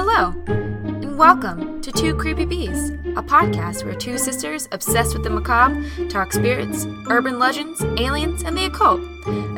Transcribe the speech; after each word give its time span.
Hello, 0.00 0.32
and 0.46 1.18
welcome 1.18 1.80
to 1.80 1.90
Two 1.90 2.14
Creepy 2.14 2.44
B's, 2.44 2.90
a 2.90 3.20
podcast 3.20 3.84
where 3.84 3.96
two 3.96 4.16
sisters 4.16 4.68
obsessed 4.70 5.12
with 5.12 5.24
the 5.24 5.28
macabre 5.30 5.82
talk 6.08 6.32
spirits, 6.32 6.86
urban 7.08 7.40
legends, 7.40 7.82
aliens, 7.98 8.44
and 8.44 8.56
the 8.56 8.66
occult. 8.66 9.00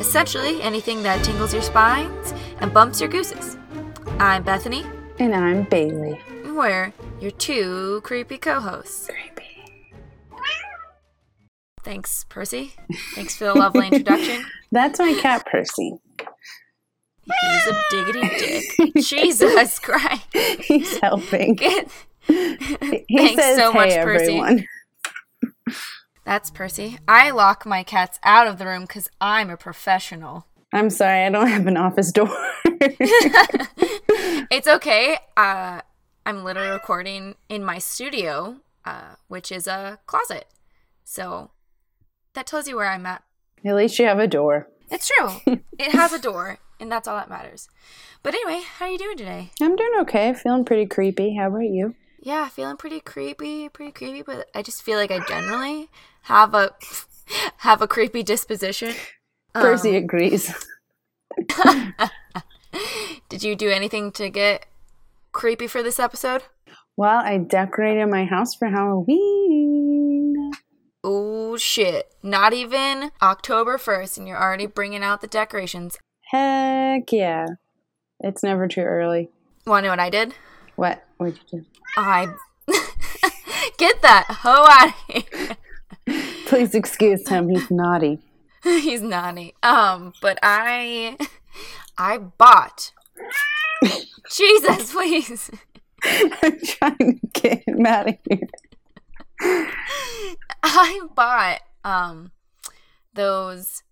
Essentially, 0.00 0.62
anything 0.62 1.02
that 1.02 1.22
tingles 1.22 1.52
your 1.52 1.60
spines 1.60 2.32
and 2.60 2.72
bumps 2.72 3.02
your 3.02 3.10
gooses. 3.10 3.58
I'm 4.18 4.42
Bethany, 4.42 4.86
And 5.18 5.34
I'm 5.34 5.64
Bailey. 5.64 6.18
and 6.42 6.56
we're 6.56 6.94
your 7.20 7.32
two 7.32 8.00
creepy 8.02 8.38
co 8.38 8.60
hosts. 8.60 9.10
Creepy. 9.10 9.74
Thanks, 11.82 12.24
Percy. 12.30 12.72
Thanks 13.14 13.36
for 13.36 13.44
the 13.44 13.52
lovely 13.52 13.88
introduction. 13.88 14.46
That's 14.72 14.98
my 14.98 15.12
cat, 15.20 15.44
Percy. 15.52 15.98
He's 17.24 17.66
a 17.66 17.82
diggity 17.90 18.28
dick. 18.38 19.04
Jesus 19.04 19.78
Christ. 19.78 20.26
He's 20.64 20.98
helping. 20.98 21.54
Get- 21.54 21.90
He 22.26 22.56
Thanks 23.16 23.42
says, 23.42 23.56
so 23.58 23.72
hey, 23.72 23.78
much, 23.78 24.04
Percy." 24.04 24.38
everyone. 24.38 24.66
That's 26.24 26.50
Percy. 26.50 26.98
I 27.08 27.30
lock 27.30 27.64
my 27.66 27.82
cats 27.82 28.18
out 28.22 28.46
of 28.46 28.58
the 28.58 28.66
room 28.66 28.82
because 28.82 29.08
I'm 29.20 29.50
a 29.50 29.56
professional. 29.56 30.46
I'm 30.72 30.90
sorry, 30.90 31.24
I 31.24 31.30
don't 31.30 31.48
have 31.48 31.66
an 31.66 31.76
office 31.76 32.12
door. 32.12 32.28
It's 34.52 34.66
okay. 34.66 35.16
Uh, 35.36 35.80
I'm 36.26 36.42
literally 36.44 36.70
recording 36.70 37.36
in 37.48 37.62
my 37.64 37.78
studio, 37.78 38.56
uh, 38.84 39.14
which 39.28 39.52
is 39.52 39.66
a 39.68 40.00
closet. 40.06 40.46
So 41.04 41.52
that 42.34 42.46
tells 42.46 42.66
you 42.66 42.76
where 42.76 42.88
I'm 42.90 43.06
at. 43.06 43.22
At 43.64 43.76
least 43.76 43.98
you 43.98 44.06
have 44.06 44.18
a 44.18 44.26
door. 44.26 44.68
It's 44.90 45.08
true. 45.08 45.30
it 45.78 45.92
has 45.92 46.12
a 46.12 46.18
door, 46.18 46.58
and 46.80 46.90
that's 46.90 47.06
all 47.06 47.16
that 47.16 47.28
matters. 47.30 47.68
But 48.22 48.34
anyway, 48.34 48.62
how 48.78 48.86
are 48.86 48.90
you 48.90 48.98
doing 48.98 49.16
today? 49.16 49.50
I'm 49.60 49.76
doing 49.76 49.92
okay. 50.00 50.32
Feeling 50.34 50.64
pretty 50.64 50.86
creepy. 50.86 51.36
How 51.36 51.48
about 51.48 51.60
you? 51.60 51.94
Yeah, 52.22 52.48
feeling 52.48 52.76
pretty 52.76 53.00
creepy, 53.00 53.68
pretty 53.68 53.92
creepy, 53.92 54.22
but 54.22 54.48
I 54.54 54.62
just 54.62 54.82
feel 54.82 54.98
like 54.98 55.10
I 55.10 55.20
generally 55.26 55.88
have 56.22 56.54
a 56.54 56.72
have 57.58 57.80
a 57.82 57.88
creepy 57.88 58.22
disposition. 58.22 58.94
Percy 59.54 59.90
Um, 59.96 60.04
agrees. 60.04 60.52
did 63.28 63.42
you 63.42 63.54
do 63.56 63.68
anything 63.70 64.12
to 64.12 64.28
get 64.30 64.66
creepy 65.32 65.66
for 65.66 65.82
this 65.82 65.98
episode? 65.98 66.42
Well, 66.96 67.20
I 67.24 67.38
decorated 67.38 68.06
my 68.08 68.24
house 68.24 68.54
for 68.54 68.68
Halloween. 68.68 70.50
Oh 71.02 71.56
shit. 71.56 72.12
Not 72.22 72.52
even 72.52 73.10
October 73.22 73.78
1st 73.78 74.18
and 74.18 74.28
you're 74.28 74.40
already 74.42 74.66
bringing 74.66 75.02
out 75.02 75.20
the 75.22 75.26
decorations. 75.26 75.98
Heck 76.30 77.10
yeah. 77.12 77.46
It's 78.20 78.42
never 78.42 78.68
too 78.68 78.82
early. 78.82 79.30
Want 79.66 79.84
to 79.84 79.88
know 79.88 79.92
what 79.92 80.00
I 80.00 80.10
did? 80.10 80.34
What? 80.76 81.02
What'd 81.16 81.40
you 81.50 81.60
do? 81.60 81.66
I 81.96 82.28
Get 83.78 84.02
that 84.02 84.26
hoe 84.28 84.66
out 84.68 84.88
of 84.88 84.94
here. 85.08 85.56
Please 86.46 86.74
excuse 86.74 87.28
him. 87.28 87.48
He's 87.48 87.70
naughty. 87.70 88.20
He's 88.62 89.02
naughty. 89.02 89.54
Um, 89.62 90.12
but 90.20 90.38
I 90.42 91.16
I 91.98 92.18
bought 92.18 92.92
Jesus, 94.30 94.92
please. 94.92 95.50
I'm 96.04 96.60
trying 96.64 97.20
to 97.20 97.26
get 97.32 97.66
him 97.66 97.86
out 97.86 98.08
of 98.08 98.18
here. 98.28 99.68
I 100.62 101.00
bought 101.14 101.60
um 101.84 102.32
those 103.14 103.82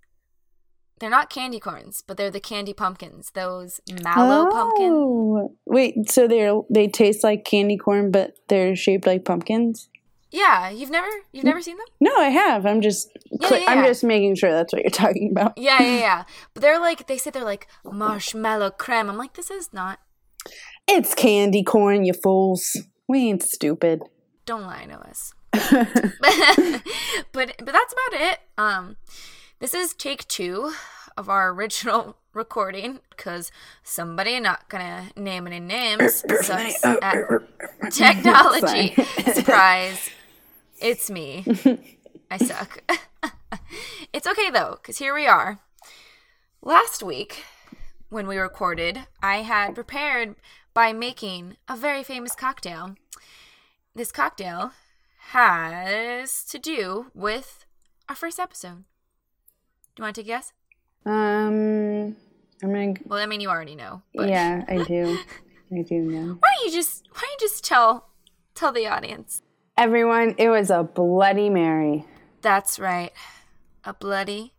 they're 0.99 1.11
not 1.11 1.31
candy 1.31 1.61
corns, 1.61 2.03
but 2.07 2.17
they're 2.17 2.31
the 2.31 2.41
candy 2.41 2.73
pumpkins. 2.73 3.31
Those 3.35 3.81
mallow 4.03 4.51
pumpkin. 4.51 4.93
Oh. 4.93 5.55
Wait, 5.67 6.11
so 6.11 6.29
they're 6.29 6.61
they 6.71 6.89
taste 6.89 7.25
like 7.25 7.45
candy 7.45 7.77
corn, 7.77 8.11
but 8.11 8.35
they're 8.49 8.77
shaped 8.77 9.07
like 9.07 9.25
pumpkins? 9.25 9.89
Yeah, 10.31 10.69
you've 10.69 10.91
never 10.91 11.09
you've 11.33 11.45
never 11.45 11.63
seen 11.63 11.77
them? 11.77 11.87
No, 12.01 12.15
I 12.17 12.29
have. 12.29 12.67
I'm 12.67 12.81
just 12.81 13.11
cli- 13.43 13.63
yeah, 13.63 13.71
I'm 13.71 13.85
just 13.85 14.05
making 14.05 14.35
sure 14.35 14.53
that's 14.53 14.73
what 14.73 14.83
you're 14.83 14.91
talking 14.91 15.31
about. 15.31 15.57
Yeah, 15.57 15.83
yeah, 15.83 15.99
yeah. 15.99 16.25
But 16.53 16.63
they're 16.63 16.81
like 16.81 17.07
they 17.07 17.17
say 17.17 17.31
they're 17.31 17.45
like 17.45 17.67
marshmallow 17.85 18.73
creme. 18.73 19.09
I'm 19.09 19.17
like, 19.17 19.35
this 19.35 19.51
is 19.51 19.73
not. 19.73 20.01
It's 20.87 21.15
candy 21.15 21.63
corn, 21.63 22.05
you 22.05 22.13
fools. 22.13 22.77
We 23.09 23.29
ain't 23.29 23.43
stupid. 23.43 24.03
Don't 24.45 24.63
lie 24.63 24.87
to 24.87 24.99
us. 24.99 25.33
but 25.53 26.83
but 27.33 27.73
that's 27.73 27.95
about 27.95 28.21
it. 28.21 28.39
Um, 28.59 28.97
this 29.61 29.75
is 29.75 29.95
take 29.95 30.27
two 30.29 30.73
of 31.17 31.29
our 31.29 31.51
original 31.51 32.17
recording 32.33 33.01
because 33.11 33.51
somebody 33.83 34.39
not 34.39 34.69
gonna 34.69 35.11
name 35.17 35.47
any 35.47 35.61
names 35.61 36.25
sucks 36.47 36.85
oh. 36.85 36.99
at 37.03 37.93
technology. 37.93 38.95
Surprise! 39.35 40.11
It's 40.81 41.11
me. 41.11 41.45
I 42.31 42.37
suck. 42.37 42.83
it's 44.13 44.27
okay 44.27 44.51
though, 44.51 44.79
because 44.81 44.99
here 44.99 45.15
we 45.15 45.27
are. 45.27 45.59
Last 46.63 47.03
week, 47.03 47.45
when 48.11 48.27
we 48.27 48.37
recorded, 48.37 49.07
I 49.23 49.39
had 49.39 49.75
prepared 49.75 50.37
by 50.73 50.93
making 50.93 51.57
a 51.69 51.77
very 51.77 52.05
famous 52.05 52.35
cocktail. 52.37 52.95
This 53.95 54.13
cocktail 54.13 54.73
has 55.31 56.45
to 56.45 56.59
do 56.59 57.11
with 57.15 57.65
our 58.09 58.15
first 58.15 58.39
episode. 58.39 58.85
Do 59.99 60.03
you 60.03 60.05
want 60.05 60.15
to 60.15 60.23
take 60.23 60.29
a 60.29 60.35
guess? 60.35 60.53
Um, 61.07 62.15
I'm 62.63 62.73
gonna. 62.73 62.95
Well, 63.05 63.19
I 63.19 63.27
mean, 63.27 63.41
you 63.41 63.49
already 63.49 63.75
know. 63.75 64.03
But 64.15 64.29
Yeah, 64.29 64.65
I 64.69 64.85
do. 64.85 65.19
I 65.77 65.83
do 65.83 65.97
know. 66.03 66.37
Why 66.39 66.49
don't 66.57 66.67
you 66.67 66.71
just 66.71 67.09
Why 67.11 67.23
don't 67.23 67.31
you 67.33 67.39
just 67.41 67.65
tell 67.65 68.07
tell 68.55 68.71
the 68.71 68.87
audience? 68.87 69.43
Everyone, 69.77 70.37
it 70.39 70.51
was 70.51 70.71
a 70.71 70.85
Bloody 70.85 71.51
Mary. 71.51 72.05
That's 72.43 72.79
right, 72.79 73.13
a 73.83 73.93
bloody 73.93 74.55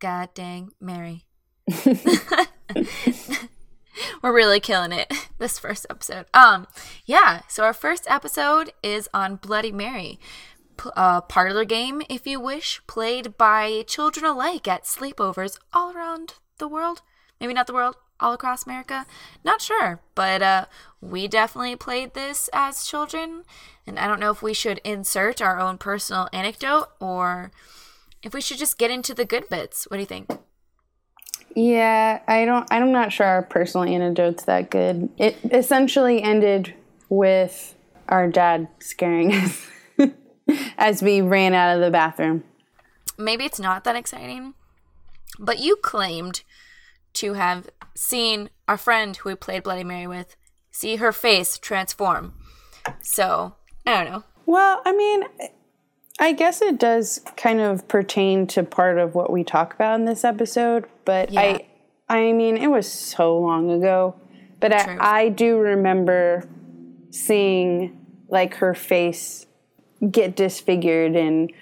god 0.00 0.30
dang 0.34 0.72
Mary. 0.80 1.24
We're 4.22 4.34
really 4.34 4.58
killing 4.58 4.90
it 4.90 5.12
this 5.38 5.58
first 5.58 5.86
episode. 5.88 6.26
Um, 6.34 6.66
yeah. 7.04 7.42
So 7.48 7.62
our 7.62 7.72
first 7.72 8.10
episode 8.10 8.72
is 8.82 9.08
on 9.14 9.36
Bloody 9.36 9.70
Mary, 9.72 10.18
A 10.96 11.22
parlor 11.22 11.64
game, 11.64 12.02
if 12.08 12.26
you 12.26 12.40
wish, 12.40 12.80
played 12.86 13.36
by 13.36 13.84
children 13.86 14.24
alike 14.24 14.66
at 14.68 14.84
sleepovers 14.84 15.58
all 15.72 15.92
around 15.92 16.34
the 16.58 16.68
world. 16.68 17.02
Maybe 17.40 17.54
not 17.54 17.66
the 17.66 17.72
world, 17.72 17.96
all 18.20 18.32
across 18.32 18.66
America. 18.66 19.06
Not 19.44 19.60
sure, 19.60 20.00
but 20.14 20.42
uh, 20.42 20.66
we 21.00 21.28
definitely 21.28 21.76
played 21.76 22.14
this 22.14 22.48
as 22.52 22.84
children, 22.84 23.44
and 23.86 23.98
I 23.98 24.06
don't 24.06 24.20
know 24.20 24.30
if 24.30 24.42
we 24.42 24.54
should 24.54 24.80
insert 24.84 25.40
our 25.40 25.58
own 25.58 25.78
personal 25.78 26.28
anecdote 26.32 26.88
or 27.00 27.50
if 28.22 28.34
we 28.34 28.40
should 28.40 28.58
just 28.58 28.78
get 28.78 28.90
into 28.90 29.14
the 29.14 29.24
good 29.24 29.48
bits. 29.48 29.86
What 29.88 29.96
do 29.96 30.00
you 30.00 30.06
think? 30.06 30.30
Yeah, 31.56 32.20
I 32.28 32.44
don't. 32.44 32.66
I'm 32.70 32.92
not 32.92 33.12
sure 33.12 33.26
our 33.26 33.42
personal 33.42 33.88
anecdote's 33.88 34.44
that 34.44 34.70
good. 34.70 35.08
It 35.18 35.36
essentially 35.50 36.22
ended 36.22 36.74
with 37.08 37.74
our 38.08 38.28
dad 38.28 38.68
scaring 38.78 39.32
us 39.34 39.66
as 40.78 41.02
we 41.02 41.20
ran 41.20 41.54
out 41.54 41.76
of 41.76 41.82
the 41.82 41.90
bathroom. 41.90 42.44
maybe 43.18 43.44
it's 43.44 43.60
not 43.60 43.84
that 43.84 43.96
exciting, 43.96 44.54
but 45.38 45.58
you 45.58 45.76
claimed 45.76 46.42
to 47.14 47.34
have 47.34 47.68
seen 47.94 48.50
our 48.68 48.76
friend 48.76 49.16
who 49.16 49.30
we 49.30 49.34
played 49.34 49.62
Bloody 49.62 49.84
Mary 49.84 50.06
with 50.06 50.36
see 50.70 50.96
her 50.96 51.12
face 51.12 51.58
transform. 51.58 52.34
So, 53.02 53.54
I 53.86 54.02
don't 54.02 54.12
know. 54.12 54.24
Well, 54.46 54.80
I 54.84 54.92
mean, 54.92 55.24
I 56.18 56.32
guess 56.32 56.62
it 56.62 56.78
does 56.78 57.20
kind 57.36 57.60
of 57.60 57.86
pertain 57.88 58.46
to 58.48 58.62
part 58.62 58.98
of 58.98 59.14
what 59.14 59.30
we 59.32 59.44
talk 59.44 59.74
about 59.74 59.98
in 59.98 60.06
this 60.06 60.24
episode, 60.24 60.86
but 61.04 61.30
Yeah. 61.30 61.40
I 61.40 61.66
I 62.08 62.32
mean, 62.32 62.56
it 62.56 62.66
was 62.66 62.90
so 62.90 63.38
long 63.38 63.70
ago, 63.70 64.16
but 64.58 64.72
I, 64.72 64.96
I 65.00 65.28
do 65.28 65.58
remember 65.58 66.42
seeing 67.10 68.04
like 68.28 68.54
her 68.56 68.74
face 68.74 69.46
get 70.10 70.36
disfigured 70.36 71.16
and 71.16 71.52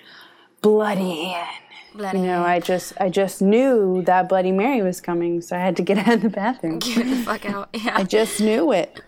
bloody 0.62 1.32
and 1.35 1.46
Bloody 1.94 2.19
you 2.20 2.26
know, 2.26 2.44
I 2.44 2.61
just 2.61 2.93
I 3.00 3.08
just 3.08 3.43
knew 3.43 4.02
that 4.02 4.29
Bloody 4.29 4.52
Mary 4.52 4.82
was 4.82 5.00
coming, 5.00 5.40
so 5.40 5.56
I 5.56 5.58
had 5.58 5.76
to 5.79 5.82
get 5.82 5.99
out 6.06 6.14
of 6.14 6.23
the 6.23 6.29
bathroom. 6.29 6.79
Get 6.79 7.05
the 7.06 7.17
fuck 7.25 7.44
out. 7.46 7.70
Yeah 7.75 7.96
i 7.96 8.05
just 8.05 8.40
knew 8.40 8.70
it. 8.73 9.00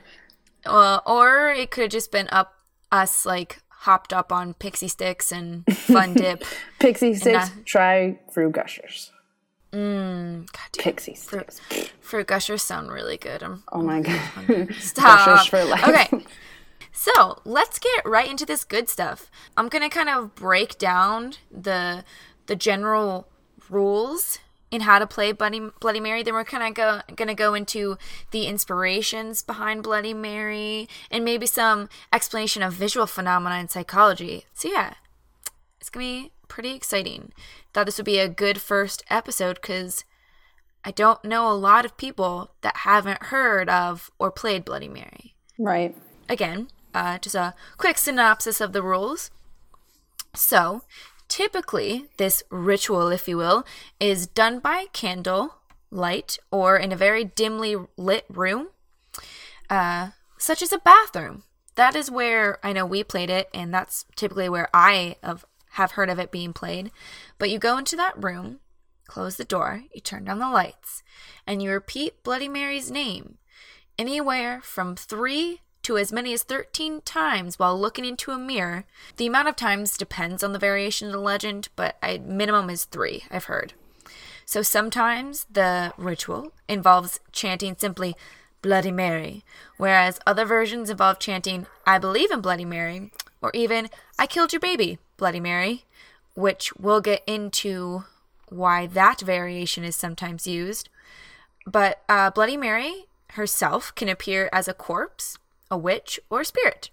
Uh, 0.67 0.99
or 1.06 1.50
it 1.50 1.71
could 1.71 1.82
have 1.82 1.91
just 1.91 2.11
been 2.11 2.29
up 2.32 2.55
us 2.91 3.25
like 3.25 3.61
hopped 3.69 4.12
up 4.12 4.32
on 4.32 4.55
pixie 4.55 4.88
sticks 4.88 5.31
and 5.31 5.65
fun 5.73 6.15
dip. 6.23 6.43
Pixie 6.81 7.15
sticks, 7.15 7.50
that- 7.50 7.65
try 7.65 8.19
fruit 8.32 8.53
gushers. 8.53 9.12
God 9.73 9.79
damn. 9.79 10.82
Pixie 10.82 11.15
sticks. 11.15 11.61
Fruit 12.00 12.27
gushers 12.27 12.62
sound 12.62 12.91
really 12.91 13.17
good. 13.17 13.43
I'm 13.43 13.62
Oh 13.71 13.82
my 13.82 14.00
god. 14.00 14.75
Stop. 14.81 15.27
Gushers 15.27 15.47
for 15.47 15.65
life. 15.65 15.87
Okay. 15.88 16.25
So 16.92 17.40
let's 17.44 17.78
get 17.78 18.04
right 18.04 18.31
into 18.31 18.44
this 18.44 18.64
good 18.64 18.88
stuff. 18.88 19.31
I'm 19.56 19.69
gonna 19.69 19.90
kind 19.90 20.08
of 20.08 20.34
break 20.34 20.78
down 20.78 21.34
the 21.50 22.04
the 22.46 22.56
general 22.56 23.28
rules 23.69 24.38
in 24.70 24.82
how 24.82 24.98
to 24.98 25.06
play 25.06 25.32
Bloody, 25.32 25.70
Bloody 25.81 26.00
Mary. 26.00 26.22
Then 26.22 26.34
we're 26.34 26.44
kind 26.44 26.62
of 26.62 26.75
go, 26.75 27.00
gonna 27.16 27.34
go 27.34 27.54
into 27.54 27.96
the 28.31 28.46
inspirations 28.46 29.42
behind 29.42 29.82
Bloody 29.82 30.14
Mary 30.14 30.88
and 31.10 31.25
maybe 31.25 31.46
some 31.46 31.88
explanation 32.12 32.62
of 32.62 32.72
visual 32.72 33.06
phenomena 33.06 33.56
and 33.56 33.70
psychology. 33.70 34.46
So 34.54 34.69
yeah, 34.69 34.94
it's 35.81 35.90
gonna 35.90 36.04
be 36.04 36.32
pretty 36.48 36.75
exciting. 36.75 37.32
Thought 37.72 37.86
this 37.86 37.98
would 37.98 38.04
be 38.06 38.19
a 38.19 38.28
good 38.28 38.60
first 38.60 39.02
episode 39.10 39.60
because 39.60 40.04
I 40.84 40.90
don't 40.90 41.25
know 41.25 41.50
a 41.50 41.54
lot 41.54 41.84
of 41.84 41.96
people 41.96 42.52
that 42.62 42.78
haven't 42.78 43.25
heard 43.25 43.69
of 43.69 44.10
or 44.19 44.31
played 44.31 44.64
Bloody 44.64 44.88
Mary. 44.88 45.34
Right. 45.58 45.96
Again, 46.28 46.69
uh, 46.94 47.19
just 47.19 47.34
a 47.34 47.54
quick 47.76 47.98
synopsis 47.98 48.60
of 48.60 48.72
the 48.72 48.82
rules. 48.82 49.31
So, 50.34 50.82
typically, 51.28 52.06
this 52.16 52.42
ritual, 52.50 53.08
if 53.08 53.26
you 53.26 53.37
will, 53.37 53.64
is 53.98 54.26
done 54.26 54.58
by 54.58 54.87
candle 54.92 55.54
light 55.90 56.38
or 56.50 56.76
in 56.76 56.92
a 56.92 56.96
very 56.96 57.25
dimly 57.25 57.76
lit 57.96 58.25
room, 58.28 58.69
uh, 59.69 60.10
such 60.38 60.62
as 60.62 60.72
a 60.72 60.78
bathroom. 60.78 61.42
That 61.75 61.96
is 61.96 62.10
where 62.10 62.58
I 62.64 62.72
know 62.72 62.87
we 62.87 63.02
played 63.04 63.31
it, 63.31 63.48
and 63.54 63.72
that's 63.72 64.04
typically 64.16 64.48
where 64.48 64.69
I 64.75 65.16
have, 65.22 65.44
have 65.72 65.93
heard 65.93 66.10
of 66.10 66.19
it 66.19 66.31
being 66.31 66.52
played. 66.52 66.90
But 67.38 67.50
you 67.50 67.58
go 67.58 67.78
into 67.78 67.96
that 67.96 68.22
room, 68.22 68.60
close 69.06 69.36
the 69.36 69.44
door, 69.44 69.84
you 69.93 70.00
turn 70.00 70.25
down 70.25 70.38
the 70.38 70.48
lights, 70.48 71.02
and 71.46 71.62
you 71.62 71.70
repeat 71.70 72.22
Bloody 72.22 72.48
Mary's 72.48 72.90
name 72.90 73.38
anywhere 73.98 74.60
from 74.62 74.96
three 74.96 75.60
to 75.82 75.97
as 75.97 76.12
many 76.12 76.32
as 76.32 76.43
13 76.43 77.00
times 77.03 77.59
while 77.59 77.79
looking 77.79 78.05
into 78.05 78.32
a 78.32 78.38
mirror. 78.38 78.85
The 79.17 79.27
amount 79.27 79.49
of 79.49 79.56
times 79.56 79.97
depends 79.97 80.43
on 80.43 80.53
the 80.53 80.59
variation 80.59 81.09
of 81.09 81.12
the 81.12 81.19
legend, 81.21 81.69
but 81.77 81.97
I, 82.03 82.19
minimum 82.19 82.71
is 82.71 82.85
three, 82.85 83.25
I've 83.31 83.44
heard. 83.44 83.75
So 84.44 84.62
sometimes 84.62 85.47
the 85.50 85.93
ritual 85.97 86.53
involves 86.69 87.21
chanting 87.32 87.77
simply 87.79 88.17
Bloody 88.62 88.91
Mary, 88.91 89.44
whereas 89.77 90.21
other 90.27 90.44
versions 90.44 90.91
involve 90.91 91.19
chanting 91.19 91.67
I 91.87 91.99
believe 91.99 92.31
in 92.31 92.41
Bloody 92.41 92.65
Mary, 92.65 93.12
or 93.41 93.50
even 93.55 93.88
I 94.19 94.27
killed 94.27 94.53
your 94.53 94.61
baby, 94.61 94.99
Bloody 95.17 95.41
Mary, 95.41 95.85
which 96.35 96.73
we'll 96.77 97.00
get 97.00 97.23
into 97.27 98.05
why 98.49 98.87
that 98.87 99.21
variation 99.21 99.85
is 99.85 99.97
sometimes 99.97 100.47
used. 100.47 100.88
But 101.67 102.03
uh, 102.09 102.31
Bloody 102.31 102.56
Mary 102.56 103.06
herself 103.31 103.94
can 103.94 104.09
appear 104.09 104.50
as 104.53 104.69
a 104.69 104.75
corpse, 104.75 105.38
a 105.70 105.78
witch, 105.78 106.19
or 106.28 106.40
a 106.40 106.44
spirit. 106.44 106.90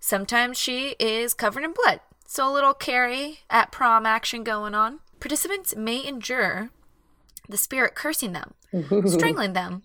Sometimes 0.00 0.58
she 0.58 0.96
is 0.98 1.34
covered 1.34 1.64
in 1.64 1.72
blood, 1.72 2.00
so 2.26 2.50
a 2.50 2.52
little 2.52 2.74
Carrie 2.74 3.40
at 3.48 3.72
prom 3.72 4.06
action 4.06 4.44
going 4.44 4.74
on. 4.74 5.00
Participants 5.20 5.74
may 5.76 6.06
endure 6.06 6.70
the 7.48 7.56
spirit 7.56 7.94
cursing 7.94 8.32
them, 8.32 8.54
strangling 9.06 9.52
them, 9.52 9.82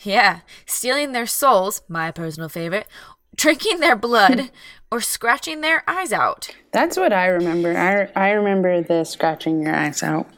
yeah, 0.00 0.40
stealing 0.66 1.12
their 1.12 1.26
souls, 1.26 1.82
my 1.88 2.10
personal 2.10 2.48
favorite, 2.48 2.86
drinking 3.34 3.80
their 3.80 3.96
blood, 3.96 4.50
or 4.92 5.00
scratching 5.00 5.60
their 5.60 5.82
eyes 5.88 6.12
out. 6.12 6.50
That's 6.72 6.96
what 6.96 7.12
I 7.12 7.26
remember. 7.26 7.76
I, 7.76 8.10
I 8.18 8.30
remember 8.30 8.82
the 8.82 9.04
scratching 9.04 9.62
your 9.62 9.74
eyes 9.74 10.02
out. 10.02 10.28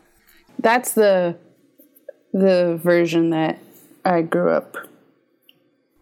That's 0.58 0.92
the 0.92 1.36
the 2.32 2.78
version 2.80 3.30
that 3.30 3.58
I 4.04 4.22
grew 4.22 4.50
up 4.50 4.76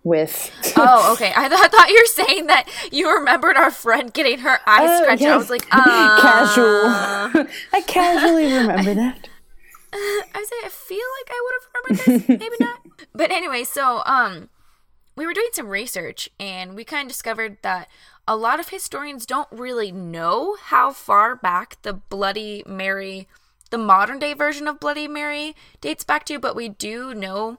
with. 0.04 0.50
oh, 0.76 1.12
okay. 1.14 1.32
I, 1.36 1.48
th- 1.48 1.60
I, 1.60 1.68
thought 1.68 1.88
you 1.88 2.00
were 2.02 2.24
saying 2.24 2.46
that 2.46 2.68
you 2.92 3.12
remembered 3.12 3.56
our 3.56 3.70
friend 3.70 4.12
getting 4.12 4.38
her 4.40 4.58
eyes 4.66 5.00
scratched. 5.00 5.22
Yes. 5.22 5.32
I 5.32 5.36
was 5.36 5.50
like, 5.50 5.66
uh... 5.72 6.20
casual. 6.20 7.46
I 7.72 7.80
casually 7.86 8.52
remember 8.52 8.94
that. 8.94 9.28
I 9.92 10.44
say 10.46 10.66
I 10.66 10.68
feel 10.68 10.98
like 10.98 11.30
I 11.30 11.42
would 11.44 11.54
have 11.56 11.68
remembered 11.74 12.28
this, 12.28 12.40
maybe 12.40 12.56
not. 12.60 12.80
But 13.14 13.30
anyway, 13.30 13.64
so 13.64 14.02
um, 14.04 14.50
we 15.16 15.26
were 15.26 15.32
doing 15.32 15.48
some 15.52 15.68
research 15.68 16.28
and 16.38 16.74
we 16.74 16.84
kind 16.84 17.06
of 17.06 17.08
discovered 17.08 17.58
that 17.62 17.88
a 18.26 18.36
lot 18.36 18.60
of 18.60 18.68
historians 18.68 19.24
don't 19.24 19.48
really 19.50 19.90
know 19.90 20.56
how 20.60 20.92
far 20.92 21.34
back 21.34 21.80
the 21.82 21.94
Bloody 21.94 22.62
Mary, 22.66 23.26
the 23.70 23.78
modern 23.78 24.18
day 24.18 24.34
version 24.34 24.68
of 24.68 24.78
Bloody 24.78 25.08
Mary, 25.08 25.56
dates 25.80 26.04
back 26.04 26.26
to, 26.26 26.38
but 26.38 26.54
we 26.54 26.68
do 26.68 27.14
know 27.14 27.58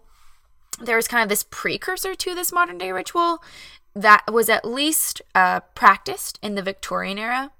there 0.82 0.96
was 0.96 1.08
kind 1.08 1.24
of 1.24 1.30
this 1.30 1.46
precursor 1.50 2.16
to 2.16 2.36
this 2.36 2.52
modern 2.52 2.78
day 2.78 2.92
ritual 2.92 3.44
that 3.96 4.24
was 4.32 4.50
at 4.50 4.66
least 4.66 5.22
uh, 5.36 5.60
practiced 5.76 6.40
in 6.42 6.56
the 6.56 6.62
Victorian 6.62 7.18
era. 7.18 7.52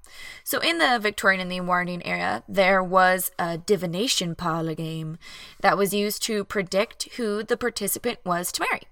So, 0.42 0.58
in 0.60 0.78
the 0.78 0.98
Victorian 1.00 1.40
and 1.40 1.50
the 1.50 1.58
Edwardian 1.58 2.02
era, 2.02 2.42
there 2.48 2.82
was 2.82 3.30
a 3.38 3.58
divination 3.58 4.34
parlor 4.34 4.74
game 4.74 5.18
that 5.60 5.78
was 5.78 5.94
used 5.94 6.22
to 6.24 6.44
predict 6.44 7.08
who 7.16 7.42
the 7.42 7.56
participant 7.56 8.18
was 8.24 8.50
to 8.52 8.66
marry. 8.70 8.82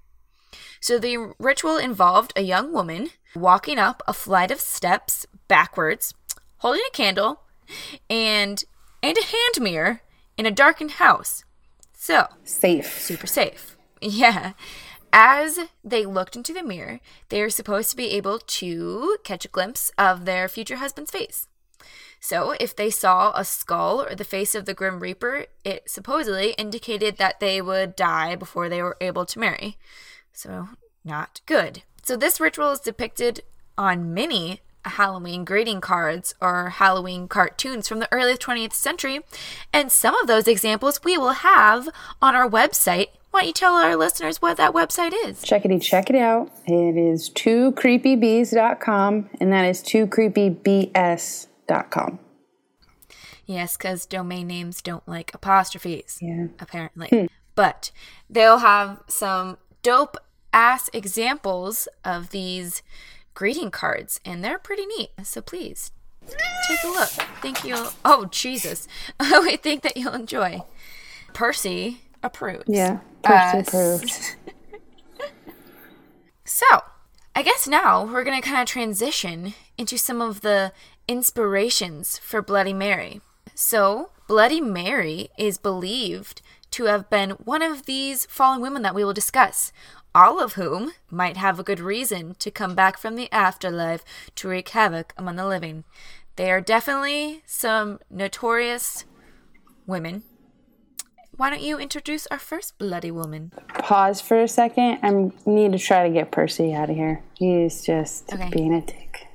So, 0.80 0.98
the 0.98 1.34
ritual 1.38 1.76
involved 1.76 2.32
a 2.36 2.42
young 2.42 2.72
woman 2.72 3.10
walking 3.34 3.78
up 3.78 4.02
a 4.06 4.12
flight 4.12 4.50
of 4.50 4.60
steps 4.60 5.26
backwards, 5.48 6.14
holding 6.58 6.82
a 6.86 6.92
candle, 6.92 7.42
and 8.08 8.62
and 9.02 9.16
a 9.16 9.22
hand 9.24 9.60
mirror 9.60 10.02
in 10.36 10.46
a 10.46 10.50
darkened 10.50 10.92
house. 10.92 11.44
So, 11.92 12.26
safe. 12.44 13.00
Super 13.00 13.26
safe. 13.26 13.77
Yeah. 14.00 14.52
As 15.12 15.58
they 15.82 16.04
looked 16.04 16.36
into 16.36 16.52
the 16.52 16.62
mirror, 16.62 17.00
they 17.30 17.40
were 17.40 17.50
supposed 17.50 17.90
to 17.90 17.96
be 17.96 18.10
able 18.10 18.38
to 18.38 19.16
catch 19.24 19.44
a 19.44 19.48
glimpse 19.48 19.90
of 19.96 20.24
their 20.24 20.48
future 20.48 20.76
husband's 20.76 21.10
face. 21.10 21.48
So, 22.20 22.54
if 22.58 22.74
they 22.74 22.90
saw 22.90 23.32
a 23.34 23.44
skull 23.44 24.02
or 24.02 24.14
the 24.14 24.24
face 24.24 24.54
of 24.54 24.64
the 24.64 24.74
Grim 24.74 24.98
Reaper, 24.98 25.46
it 25.64 25.88
supposedly 25.88 26.50
indicated 26.52 27.16
that 27.16 27.38
they 27.38 27.62
would 27.62 27.94
die 27.94 28.34
before 28.34 28.68
they 28.68 28.82
were 28.82 28.96
able 29.00 29.24
to 29.26 29.38
marry. 29.38 29.76
So, 30.32 30.68
not 31.04 31.40
good. 31.46 31.82
So, 32.02 32.16
this 32.16 32.40
ritual 32.40 32.72
is 32.72 32.80
depicted 32.80 33.42
on 33.78 34.12
many 34.12 34.60
Halloween 34.84 35.44
greeting 35.44 35.80
cards 35.80 36.34
or 36.40 36.70
Halloween 36.70 37.28
cartoons 37.28 37.86
from 37.86 38.00
the 38.00 38.12
early 38.12 38.36
20th 38.36 38.72
century, 38.72 39.20
and 39.72 39.92
some 39.92 40.16
of 40.16 40.26
those 40.26 40.48
examples 40.48 41.04
we 41.04 41.16
will 41.16 41.34
have 41.34 41.88
on 42.20 42.34
our 42.34 42.48
website 42.48 43.08
why 43.30 43.40
don't 43.40 43.48
you 43.48 43.52
tell 43.52 43.74
our 43.74 43.96
listeners 43.96 44.40
what 44.40 44.56
that 44.56 44.72
website 44.72 45.12
is? 45.26 45.42
Check 45.42 45.64
it, 45.64 45.80
check 45.80 46.08
it 46.10 46.16
out. 46.16 46.50
It 46.66 46.96
is 46.96 47.30
twocreepybees.com, 47.30 49.30
and 49.40 49.52
that 49.52 49.64
is 49.64 49.82
twocreepybs.com. 49.82 52.18
Yes, 53.44 53.76
because 53.76 54.06
domain 54.06 54.46
names 54.46 54.80
don't 54.82 55.06
like 55.08 55.34
apostrophes, 55.34 56.18
yeah. 56.20 56.46
apparently. 56.58 57.08
Hmm. 57.08 57.26
But 57.54 57.90
they'll 58.28 58.58
have 58.58 59.00
some 59.08 59.56
dope 59.82 60.18
ass 60.52 60.90
examples 60.92 61.88
of 62.04 62.28
these 62.30 62.82
greeting 63.34 63.70
cards, 63.70 64.20
and 64.24 64.44
they're 64.44 64.58
pretty 64.58 64.86
neat. 64.86 65.10
So 65.22 65.40
please 65.40 65.92
take 66.66 66.82
a 66.84 66.88
look. 66.88 67.08
Think 67.40 67.64
you'll. 67.64 67.90
Oh, 68.04 68.26
Jesus. 68.26 68.86
we 69.20 69.56
think 69.56 69.82
that 69.82 69.96
you'll 69.96 70.14
enjoy. 70.14 70.60
Percy 71.32 72.02
approves. 72.22 72.64
Yeah, 72.66 73.00
uh, 73.24 73.62
approves. 73.66 74.36
so, 76.44 76.66
I 77.34 77.42
guess 77.42 77.66
now 77.66 78.04
we're 78.04 78.24
going 78.24 78.40
to 78.40 78.46
kind 78.46 78.60
of 78.60 78.66
transition 78.66 79.54
into 79.76 79.96
some 79.96 80.20
of 80.20 80.40
the 80.40 80.72
inspirations 81.06 82.18
for 82.18 82.42
Bloody 82.42 82.72
Mary. 82.72 83.20
So, 83.54 84.10
Bloody 84.26 84.60
Mary 84.60 85.30
is 85.38 85.58
believed 85.58 86.42
to 86.72 86.84
have 86.84 87.08
been 87.08 87.30
one 87.30 87.62
of 87.62 87.86
these 87.86 88.26
fallen 88.26 88.60
women 88.60 88.82
that 88.82 88.94
we 88.94 89.04
will 89.04 89.14
discuss, 89.14 89.72
all 90.14 90.42
of 90.42 90.54
whom 90.54 90.92
might 91.10 91.36
have 91.36 91.58
a 91.58 91.64
good 91.64 91.80
reason 91.80 92.34
to 92.40 92.50
come 92.50 92.74
back 92.74 92.98
from 92.98 93.14
the 93.16 93.32
afterlife 93.32 94.04
to 94.34 94.48
wreak 94.48 94.68
havoc 94.70 95.14
among 95.16 95.36
the 95.36 95.46
living. 95.46 95.84
They 96.36 96.50
are 96.50 96.60
definitely 96.60 97.42
some 97.46 98.00
notorious 98.10 99.04
women 99.86 100.22
why 101.38 101.50
don't 101.50 101.62
you 101.62 101.78
introduce 101.78 102.26
our 102.32 102.38
first 102.38 102.78
bloody 102.78 103.12
woman? 103.12 103.52
Pause 103.68 104.20
for 104.20 104.40
a 104.40 104.48
second. 104.48 104.98
I 105.04 105.30
need 105.48 105.70
to 105.70 105.78
try 105.78 106.02
to 106.02 106.12
get 106.12 106.32
Percy 106.32 106.74
out 106.74 106.90
of 106.90 106.96
here. 106.96 107.22
He's 107.34 107.84
just 107.84 108.32
okay. 108.32 108.50
being 108.50 108.74
a 108.74 108.80
dick. 108.80 109.28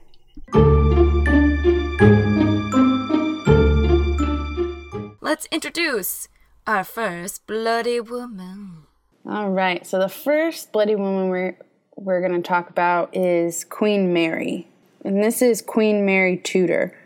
Let's 5.21 5.47
introduce 5.49 6.27
our 6.67 6.83
first 6.83 7.47
bloody 7.47 8.01
woman. 8.01 8.83
All 9.25 9.51
right. 9.51 9.87
So 9.87 9.97
the 9.97 10.09
first 10.09 10.73
bloody 10.73 10.95
woman 10.95 11.29
we're 11.29 11.57
we're 11.95 12.19
going 12.19 12.41
to 12.41 12.45
talk 12.45 12.69
about 12.69 13.15
is 13.15 13.63
Queen 13.63 14.11
Mary. 14.11 14.67
And 15.05 15.23
this 15.23 15.41
is 15.41 15.61
Queen 15.61 16.05
Mary 16.05 16.35
Tudor. 16.35 16.99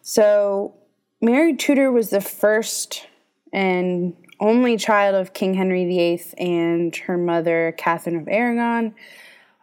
So 0.00 0.72
Mary 1.20 1.54
Tudor 1.54 1.92
was 1.92 2.08
the 2.08 2.22
first 2.22 3.06
and 3.52 4.14
only 4.40 4.76
child 4.76 5.14
of 5.14 5.32
King 5.32 5.54
Henry 5.54 5.84
VIII 5.84 6.22
and 6.38 6.94
her 6.96 7.16
mother, 7.16 7.74
Catherine 7.76 8.16
of 8.16 8.28
Aragon. 8.28 8.94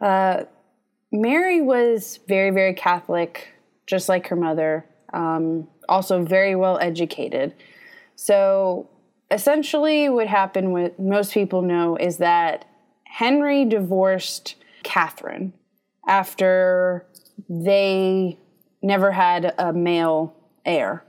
Uh, 0.00 0.44
Mary 1.12 1.60
was 1.60 2.20
very, 2.28 2.50
very 2.50 2.74
Catholic, 2.74 3.48
just 3.86 4.08
like 4.08 4.26
her 4.28 4.36
mother, 4.36 4.84
um, 5.12 5.68
also 5.88 6.22
very 6.24 6.54
well 6.56 6.78
educated. 6.78 7.54
So 8.16 8.90
essentially, 9.30 10.08
what 10.08 10.26
happened, 10.26 10.72
what 10.72 10.98
most 10.98 11.32
people 11.32 11.62
know, 11.62 11.96
is 11.96 12.18
that 12.18 12.64
Henry 13.04 13.64
divorced 13.64 14.56
Catherine 14.82 15.52
after 16.06 17.06
they 17.48 18.38
never 18.82 19.12
had 19.12 19.54
a 19.58 19.72
male 19.72 20.34
heir. 20.64 21.05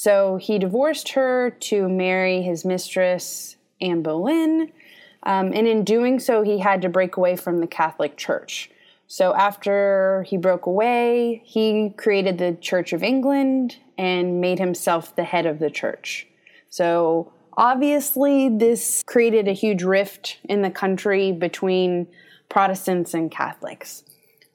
So 0.00 0.38
he 0.38 0.58
divorced 0.58 1.10
her 1.10 1.50
to 1.60 1.86
marry 1.86 2.40
his 2.40 2.64
mistress, 2.64 3.56
Anne 3.82 4.00
Boleyn, 4.00 4.72
um, 5.24 5.52
and 5.52 5.68
in 5.68 5.84
doing 5.84 6.18
so, 6.18 6.40
he 6.40 6.56
had 6.56 6.80
to 6.80 6.88
break 6.88 7.18
away 7.18 7.36
from 7.36 7.58
the 7.58 7.66
Catholic 7.66 8.16
Church. 8.16 8.70
So 9.08 9.34
after 9.34 10.22
he 10.26 10.38
broke 10.38 10.64
away, 10.64 11.42
he 11.44 11.92
created 11.98 12.38
the 12.38 12.56
Church 12.62 12.94
of 12.94 13.02
England 13.02 13.76
and 13.98 14.40
made 14.40 14.58
himself 14.58 15.14
the 15.16 15.24
head 15.24 15.44
of 15.44 15.58
the 15.58 15.68
church. 15.68 16.26
So 16.70 17.30
obviously, 17.58 18.48
this 18.48 19.02
created 19.04 19.48
a 19.48 19.52
huge 19.52 19.82
rift 19.82 20.38
in 20.44 20.62
the 20.62 20.70
country 20.70 21.30
between 21.30 22.06
Protestants 22.48 23.12
and 23.12 23.30
Catholics. 23.30 24.02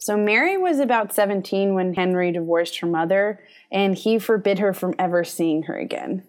So 0.05 0.15
Mary 0.15 0.55
was 0.55 0.77
about 0.77 1.15
17 1.15 1.73
when 1.73 1.95
Henry 1.95 2.31
divorced 2.31 2.77
her 2.77 2.85
mother, 2.85 3.39
and 3.71 3.97
he 3.97 4.19
forbid 4.19 4.59
her 4.59 4.71
from 4.71 4.93
ever 4.99 5.23
seeing 5.23 5.63
her 5.63 5.75
again. 5.75 6.21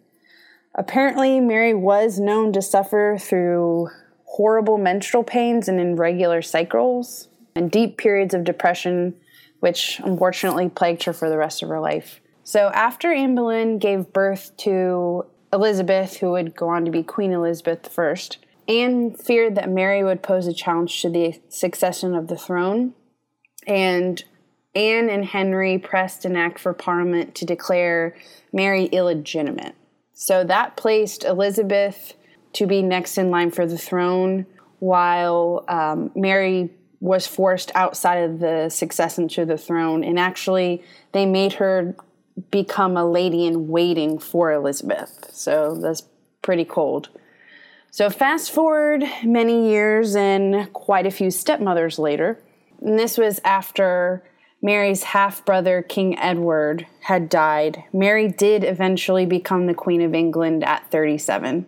Apparently, 0.75 1.41
Mary 1.41 1.75
was 1.75 2.19
known 2.19 2.55
to 2.55 2.63
suffer 2.63 3.19
through 3.21 3.91
horrible 4.25 4.79
menstrual 4.79 5.25
pains 5.25 5.69
and 5.69 5.79
irregular 5.79 6.41
cycles, 6.41 7.29
and 7.55 7.71
deep 7.71 7.99
periods 7.99 8.33
of 8.33 8.45
depression, 8.45 9.15
which 9.61 10.01
unfortunately 10.03 10.71
plagued 10.71 11.03
her 11.03 11.13
for 11.13 11.29
the 11.29 11.37
rest 11.37 11.63
of 11.63 11.69
her 11.69 11.79
life. 11.79 12.23
So, 12.45 12.71
after 12.73 13.13
Anne 13.13 13.35
Boleyn 13.35 13.79
gave 13.79 14.11
birth 14.11 14.57
to 14.61 15.27
Elizabeth, 15.53 16.17
who 16.17 16.31
would 16.31 16.57
go 16.57 16.71
on 16.71 16.87
to 16.87 16.91
be 16.91 17.03
Queen 17.03 17.33
Elizabeth 17.33 17.95
I, 17.99 18.17
Anne 18.73 19.11
feared 19.11 19.55
that 19.57 19.69
Mary 19.69 20.03
would 20.03 20.23
pose 20.23 20.47
a 20.47 20.55
challenge 20.55 21.03
to 21.03 21.11
the 21.11 21.39
succession 21.51 22.15
of 22.15 22.29
the 22.29 22.39
throne, 22.39 22.95
and 23.67 24.23
Anne 24.75 25.09
and 25.09 25.25
Henry 25.25 25.79
pressed 25.79 26.25
an 26.25 26.37
act 26.37 26.59
for 26.59 26.73
Parliament 26.75 27.35
to 27.37 27.45
declare 27.45 28.15
Mary 28.53 28.85
illegitimate. 28.87 29.75
So 30.13 30.45
that 30.45 30.77
placed 30.77 31.25
Elizabeth 31.25 32.15
to 32.55 32.67
be 32.67 32.83
next 32.83 33.19
in 33.19 33.31
line 33.31 33.51
for 33.51 33.67
the 33.67 33.79
throne, 33.79 34.47
while 34.79 35.65
um, 35.69 36.11
Mary 36.15 36.71
was 37.01 37.27
forced 37.27 37.71
outside 37.75 38.17
of 38.17 38.39
the 38.39 38.69
succession 38.69 39.29
to 39.29 39.45
the 39.45 39.59
throne. 39.59 40.03
And 40.05 40.19
actually, 40.19 40.83
they 41.13 41.27
made 41.27 41.55
her 41.55 41.95
become 42.51 42.97
a 42.97 43.09
lady 43.09 43.47
in 43.47 43.69
waiting 43.69 44.19
for 44.19 44.53
Elizabeth. 44.53 45.31
So 45.33 45.75
that's 45.75 46.03
pretty 46.43 46.65
cold. 46.65 47.09
So, 47.91 48.11
fast 48.11 48.51
forward 48.51 49.05
many 49.25 49.71
years 49.71 50.15
and 50.17 50.71
quite 50.75 51.07
a 51.07 51.11
few 51.11 51.31
stepmothers 51.31 51.99
later, 51.99 52.39
and 52.81 52.99
this 52.99 53.19
was 53.19 53.41
after 53.45 54.23
Mary's 54.63 55.03
half 55.03 55.45
brother, 55.45 55.83
King 55.83 56.19
Edward, 56.19 56.87
had 57.03 57.29
died. 57.29 57.85
Mary 57.93 58.29
did 58.29 58.65
eventually 58.65 59.27
become 59.27 59.67
the 59.67 59.75
Queen 59.75 60.03
of 60.03 60.15
England 60.15 60.65
at 60.65 60.91
37. 60.91 61.67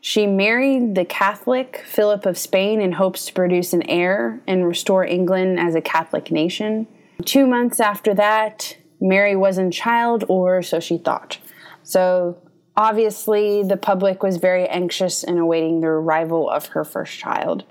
She 0.00 0.26
married 0.26 0.94
the 0.94 1.04
Catholic 1.04 1.82
Philip 1.86 2.24
of 2.24 2.38
Spain 2.38 2.80
in 2.80 2.92
hopes 2.92 3.26
to 3.26 3.34
produce 3.34 3.72
an 3.72 3.82
heir 3.82 4.40
and 4.46 4.66
restore 4.66 5.04
England 5.04 5.60
as 5.60 5.74
a 5.74 5.82
Catholic 5.82 6.30
nation. 6.30 6.86
Two 7.24 7.46
months 7.46 7.80
after 7.80 8.14
that, 8.14 8.76
Mary 9.00 9.36
wasn't 9.36 9.74
child, 9.74 10.24
or 10.28 10.62
so 10.62 10.80
she 10.80 10.96
thought. 10.96 11.38
So 11.82 12.38
obviously, 12.76 13.62
the 13.62 13.76
public 13.76 14.22
was 14.22 14.38
very 14.38 14.66
anxious 14.66 15.22
in 15.22 15.36
awaiting 15.36 15.80
the 15.80 15.88
arrival 15.88 16.48
of 16.48 16.66
her 16.68 16.84
first 16.84 17.18
child. 17.18 17.64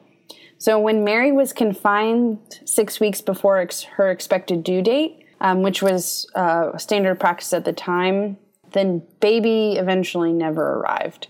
So 0.60 0.78
when 0.78 1.06
Mary 1.06 1.32
was 1.32 1.54
confined 1.54 2.60
six 2.66 3.00
weeks 3.00 3.22
before 3.22 3.60
ex- 3.60 3.84
her 3.84 4.12
expected 4.12 4.62
due 4.62 4.82
date, 4.82 5.26
um, 5.40 5.62
which 5.62 5.82
was 5.82 6.30
uh, 6.36 6.78
standard 6.78 7.18
practice 7.18 7.54
at 7.54 7.64
the 7.64 7.72
time, 7.72 8.38
then 8.74 9.02
baby 9.22 9.78
eventually 9.78 10.34
never 10.34 10.74
arrived. 10.74 11.28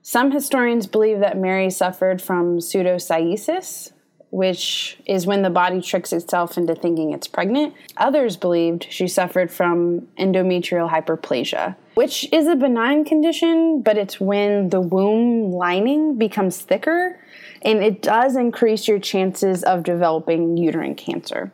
Some 0.00 0.30
historians 0.30 0.86
believe 0.86 1.20
that 1.20 1.36
Mary 1.36 1.68
suffered 1.68 2.22
from 2.22 2.58
pseudocyesis, 2.58 3.92
which 4.30 4.98
is 5.06 5.26
when 5.26 5.42
the 5.42 5.50
body 5.50 5.82
tricks 5.82 6.12
itself 6.12 6.56
into 6.56 6.74
thinking 6.74 7.12
it's 7.12 7.28
pregnant. 7.28 7.74
Others 7.98 8.38
believed 8.38 8.86
she 8.90 9.06
suffered 9.08 9.50
from 9.50 10.08
endometrial 10.18 10.90
hyperplasia, 10.90 11.76
which 11.94 12.28
is 12.32 12.46
a 12.46 12.56
benign 12.56 13.04
condition, 13.04 13.82
but 13.82 13.96
it's 13.96 14.20
when 14.20 14.68
the 14.70 14.80
womb 14.80 15.52
lining 15.52 16.16
becomes 16.16 16.58
thicker 16.58 17.20
and 17.62 17.82
it 17.82 18.02
does 18.02 18.36
increase 18.36 18.86
your 18.86 18.98
chances 18.98 19.62
of 19.62 19.82
developing 19.82 20.56
uterine 20.56 20.94
cancer. 20.94 21.52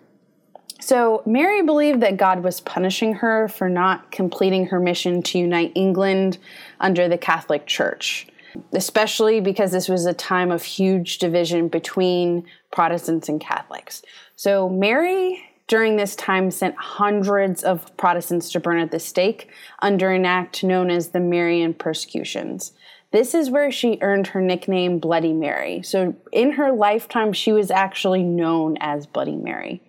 So, 0.80 1.22
Mary 1.26 1.62
believed 1.62 2.00
that 2.00 2.16
God 2.16 2.42
was 2.42 2.60
punishing 2.60 3.14
her 3.14 3.48
for 3.48 3.68
not 3.68 4.10
completing 4.10 4.66
her 4.66 4.80
mission 4.80 5.22
to 5.24 5.38
unite 5.38 5.72
England 5.74 6.38
under 6.80 7.06
the 7.06 7.18
Catholic 7.18 7.66
Church 7.66 8.26
especially 8.72 9.40
because 9.40 9.72
this 9.72 9.88
was 9.88 10.06
a 10.06 10.14
time 10.14 10.50
of 10.50 10.62
huge 10.62 11.18
division 11.18 11.68
between 11.68 12.44
Protestants 12.70 13.28
and 13.28 13.40
Catholics. 13.40 14.02
So 14.36 14.68
Mary 14.68 15.42
during 15.70 15.94
this 15.94 16.16
time 16.16 16.50
sent 16.50 16.74
hundreds 16.76 17.62
of 17.62 17.96
Protestants 17.96 18.50
to 18.50 18.58
burn 18.58 18.80
at 18.80 18.90
the 18.90 18.98
stake 18.98 19.48
under 19.78 20.10
an 20.10 20.26
act 20.26 20.64
known 20.64 20.90
as 20.90 21.10
the 21.10 21.20
Marian 21.20 21.74
persecutions. 21.74 22.72
This 23.12 23.34
is 23.34 23.50
where 23.50 23.70
she 23.70 23.96
earned 24.00 24.26
her 24.26 24.40
nickname 24.40 24.98
Bloody 24.98 25.32
Mary. 25.32 25.82
So 25.82 26.16
in 26.32 26.50
her 26.52 26.72
lifetime, 26.72 27.32
she 27.32 27.52
was 27.52 27.70
actually 27.70 28.24
known 28.24 28.78
as 28.80 29.06
Bloody 29.06 29.36
Mary. 29.36 29.80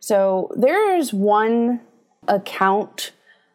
So 0.00 0.52
there 0.54 0.94
is 0.98 1.14
one 1.14 1.80
account 2.28 3.12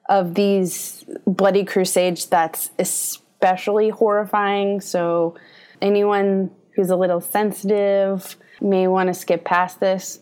of 0.09 0.33
these 0.33 1.05
bloody 1.27 1.63
crusades 1.63 2.25
that's 2.25 2.71
especially 2.79 3.89
horrifying. 3.89 4.81
So, 4.81 5.35
anyone 5.79 6.49
who's 6.71 6.89
a 6.89 6.95
little 6.95 7.21
sensitive 7.21 8.35
may 8.61 8.87
want 8.87 9.07
to 9.07 9.13
skip 9.13 9.43
past 9.43 9.79
this. 9.79 10.21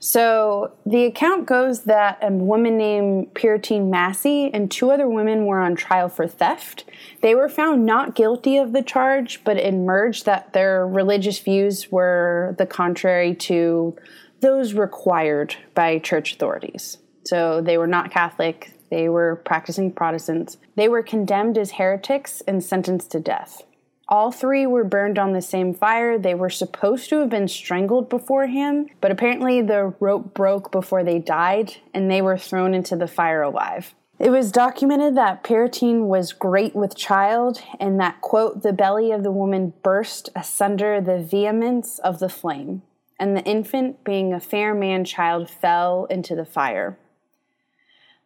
So, 0.00 0.72
the 0.86 1.04
account 1.04 1.46
goes 1.46 1.84
that 1.84 2.18
a 2.22 2.30
woman 2.30 2.78
named 2.78 3.34
Perotine 3.34 3.90
Massey 3.90 4.48
and 4.54 4.70
two 4.70 4.92
other 4.92 5.08
women 5.08 5.44
were 5.44 5.58
on 5.58 5.74
trial 5.74 6.08
for 6.08 6.28
theft. 6.28 6.84
They 7.20 7.34
were 7.34 7.48
found 7.48 7.84
not 7.84 8.14
guilty 8.14 8.58
of 8.58 8.72
the 8.72 8.82
charge, 8.82 9.42
but 9.42 9.56
it 9.56 9.66
emerged 9.66 10.24
that 10.26 10.52
their 10.52 10.86
religious 10.86 11.40
views 11.40 11.90
were 11.90 12.54
the 12.58 12.66
contrary 12.66 13.34
to 13.34 13.96
those 14.40 14.74
required 14.74 15.56
by 15.74 15.98
church 15.98 16.34
authorities. 16.34 16.98
So, 17.24 17.60
they 17.60 17.76
were 17.76 17.88
not 17.88 18.12
Catholic, 18.12 18.72
they 18.90 19.08
were 19.08 19.36
practicing 19.44 19.92
Protestants. 19.92 20.56
They 20.76 20.88
were 20.88 21.02
condemned 21.02 21.58
as 21.58 21.72
heretics 21.72 22.40
and 22.42 22.64
sentenced 22.64 23.10
to 23.12 23.20
death. 23.20 23.62
All 24.10 24.32
three 24.32 24.66
were 24.66 24.84
burned 24.84 25.18
on 25.18 25.34
the 25.34 25.42
same 25.42 25.74
fire. 25.74 26.18
They 26.18 26.34
were 26.34 26.48
supposed 26.48 27.10
to 27.10 27.20
have 27.20 27.28
been 27.28 27.46
strangled 27.46 28.08
before 28.08 28.46
him, 28.46 28.86
but 29.02 29.10
apparently 29.10 29.60
the 29.60 29.92
rope 30.00 30.32
broke 30.32 30.72
before 30.72 31.04
they 31.04 31.18
died 31.18 31.76
and 31.92 32.10
they 32.10 32.22
were 32.22 32.38
thrown 32.38 32.72
into 32.72 32.96
the 32.96 33.06
fire 33.06 33.42
alive. 33.42 33.94
It 34.18 34.30
was 34.30 34.50
documented 34.50 35.14
that 35.16 35.44
Perotine 35.44 36.06
was 36.06 36.32
great 36.32 36.74
with 36.74 36.96
child 36.96 37.60
and 37.78 38.00
that, 38.00 38.20
quote, 38.20 38.62
the 38.62 38.72
belly 38.72 39.12
of 39.12 39.22
the 39.22 39.30
woman 39.30 39.74
burst 39.82 40.30
asunder 40.34 41.00
the 41.00 41.18
vehemence 41.18 41.98
of 42.00 42.18
the 42.18 42.28
flame, 42.28 42.82
and 43.20 43.36
the 43.36 43.44
infant, 43.44 44.02
being 44.02 44.32
a 44.32 44.40
fair 44.40 44.74
man 44.74 45.04
child, 45.04 45.48
fell 45.48 46.06
into 46.06 46.34
the 46.34 46.44
fire. 46.44 46.98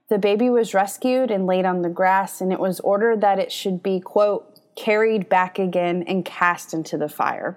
The 0.09 0.19
baby 0.19 0.49
was 0.49 0.75
rescued 0.75 1.31
and 1.31 1.47
laid 1.47 1.67
on 1.67 1.83
the 1.83 1.89
grass, 1.91 2.41
and 2.41 2.53
it 2.53 2.61
was 2.61 2.81
ordered 2.81 3.21
that 3.21 3.39
it 3.39 3.53
should 3.53 3.83
be, 3.83 4.01
quote, 4.01 4.52
carried 4.77 5.29
back 5.29 5.59
again 5.59 6.05
and 6.07 6.25
cast 6.25 6.75
into 6.75 6.97
the 6.97 7.09
fire. 7.09 7.57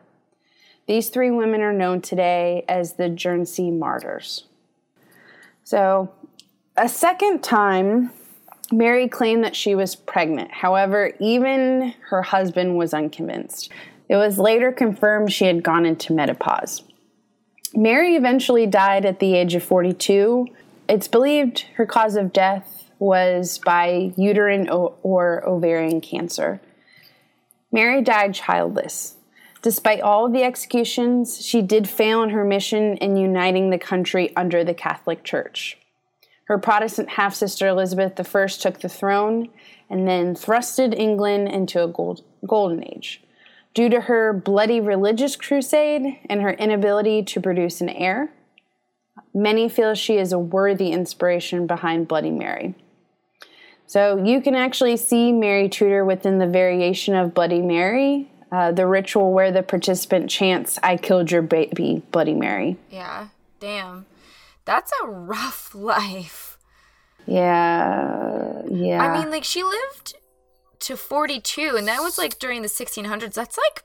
These 0.88 1.10
three 1.10 1.31
women 1.31 1.62
are 1.62 1.74
known 1.74 2.01
today 2.01 2.63
as 2.67 2.93
the 2.93 3.10
Guernsey 3.10 3.72
martyrs. 3.72 4.45
So, 5.63 6.12
a 6.77 6.88
second 6.88 7.41
time, 7.41 8.12
Mary 8.72 9.07
claimed 9.07 9.43
that 9.43 9.55
she 9.55 9.74
was 9.74 9.95
pregnant. 9.95 10.51
However, 10.51 11.13
even 11.19 11.93
her 12.10 12.22
husband 12.22 12.77
was 12.77 12.93
unconvinced. 12.93 13.72
It 14.10 14.17
was 14.17 14.38
later 14.38 14.72
confirmed 14.72 15.31
she 15.31 15.45
had 15.45 15.63
gone 15.63 15.86
into 15.86 16.13
menopause. 16.13 16.84
Mary 17.74 18.15
eventually 18.15 18.67
died 18.67 19.05
at 19.05 19.19
the 19.19 19.34
age 19.34 19.55
of 19.55 19.63
42 19.63 20.48
it's 20.88 21.07
believed 21.07 21.65
her 21.75 21.86
cause 21.86 22.15
of 22.15 22.31
death 22.31 22.89
was 23.00 23.57
by 23.60 24.13
uterine 24.15 24.69
or 24.69 25.43
ovarian 25.48 26.00
cancer. 26.00 26.62
Mary 27.75 28.01
died 28.01 28.34
childless. 28.34 29.15
Despite 29.62 30.00
all 30.00 30.27
of 30.27 30.32
the 30.32 30.44
executions, 30.44 31.46
she 31.46 31.62
did 31.62 31.89
fail 31.89 32.24
in 32.24 32.29
her 32.29 32.46
mission 32.46 32.96
in 32.96 33.17
uniting 33.17 33.70
the 33.70 33.77
country 33.77 34.34
under 34.38 34.63
the 34.63 34.74
Catholic 34.74 35.25
Church. 35.25 35.77
Her 36.46 36.58
Protestant 36.58 37.10
half 37.10 37.36
sister 37.36 37.67
Elizabeth 37.67 38.17
I 38.17 38.48
took 38.48 38.79
the 38.79 38.88
throne 38.88 39.50
and 39.89 40.08
then 40.08 40.36
thrusted 40.36 40.98
England 40.98 41.50
into 41.50 41.84
a 41.84 41.89
gold, 41.89 42.24
golden 42.48 42.82
age. 42.82 43.22
Due 43.74 43.89
to 43.89 44.00
her 44.01 44.32
bloody 44.32 44.79
religious 44.79 45.36
crusade 45.36 46.20
and 46.29 46.41
her 46.41 46.53
inability 46.53 47.24
to 47.24 47.41
produce 47.41 47.82
an 47.82 47.89
heir, 47.89 48.32
many 49.34 49.67
feel 49.67 49.96
she 49.96 50.15
is 50.15 50.32
a 50.32 50.39
worthy 50.39 50.94
inspiration 50.94 51.67
behind 51.67 52.08
Bloody 52.08 52.32
Mary. 52.32 52.74
So 53.88 54.24
you 54.24 54.42
can 54.42 54.56
actually 54.56 54.98
see 54.98 55.32
Mary 55.32 55.70
Tudor 55.70 56.04
within 56.06 56.39
the 56.39 56.48
variation 56.48 57.15
of 57.15 57.34
Bloody 57.34 57.62
Mary, 57.62 58.30
uh, 58.51 58.72
the 58.72 58.88
ritual 58.88 59.32
where 59.32 59.51
the 59.51 59.63
participant 59.63 60.30
chants, 60.30 60.80
I 60.82 60.98
killed 60.98 61.32
your 61.32 61.42
baby, 61.42 62.01
Bloody 62.12 62.34
Mary. 62.34 62.77
Yeah, 62.89 63.27
damn. 63.60 64.06
That's 64.65 64.92
a 65.04 65.08
rough 65.08 65.74
life. 65.75 66.58
Yeah, 67.27 68.62
yeah. 68.70 69.04
I 69.04 69.18
mean, 69.20 69.32
like, 69.32 69.44
she 69.44 69.63
lived 69.63 70.15
to 70.80 70.96
42, 70.96 71.75
and 71.75 71.88
that 71.88 72.01
was 72.01 72.18
like 72.18 72.38
during 72.38 72.62
the 72.62 72.68
1600s. 72.68 73.34
That's 73.34 73.58
like, 73.58 73.84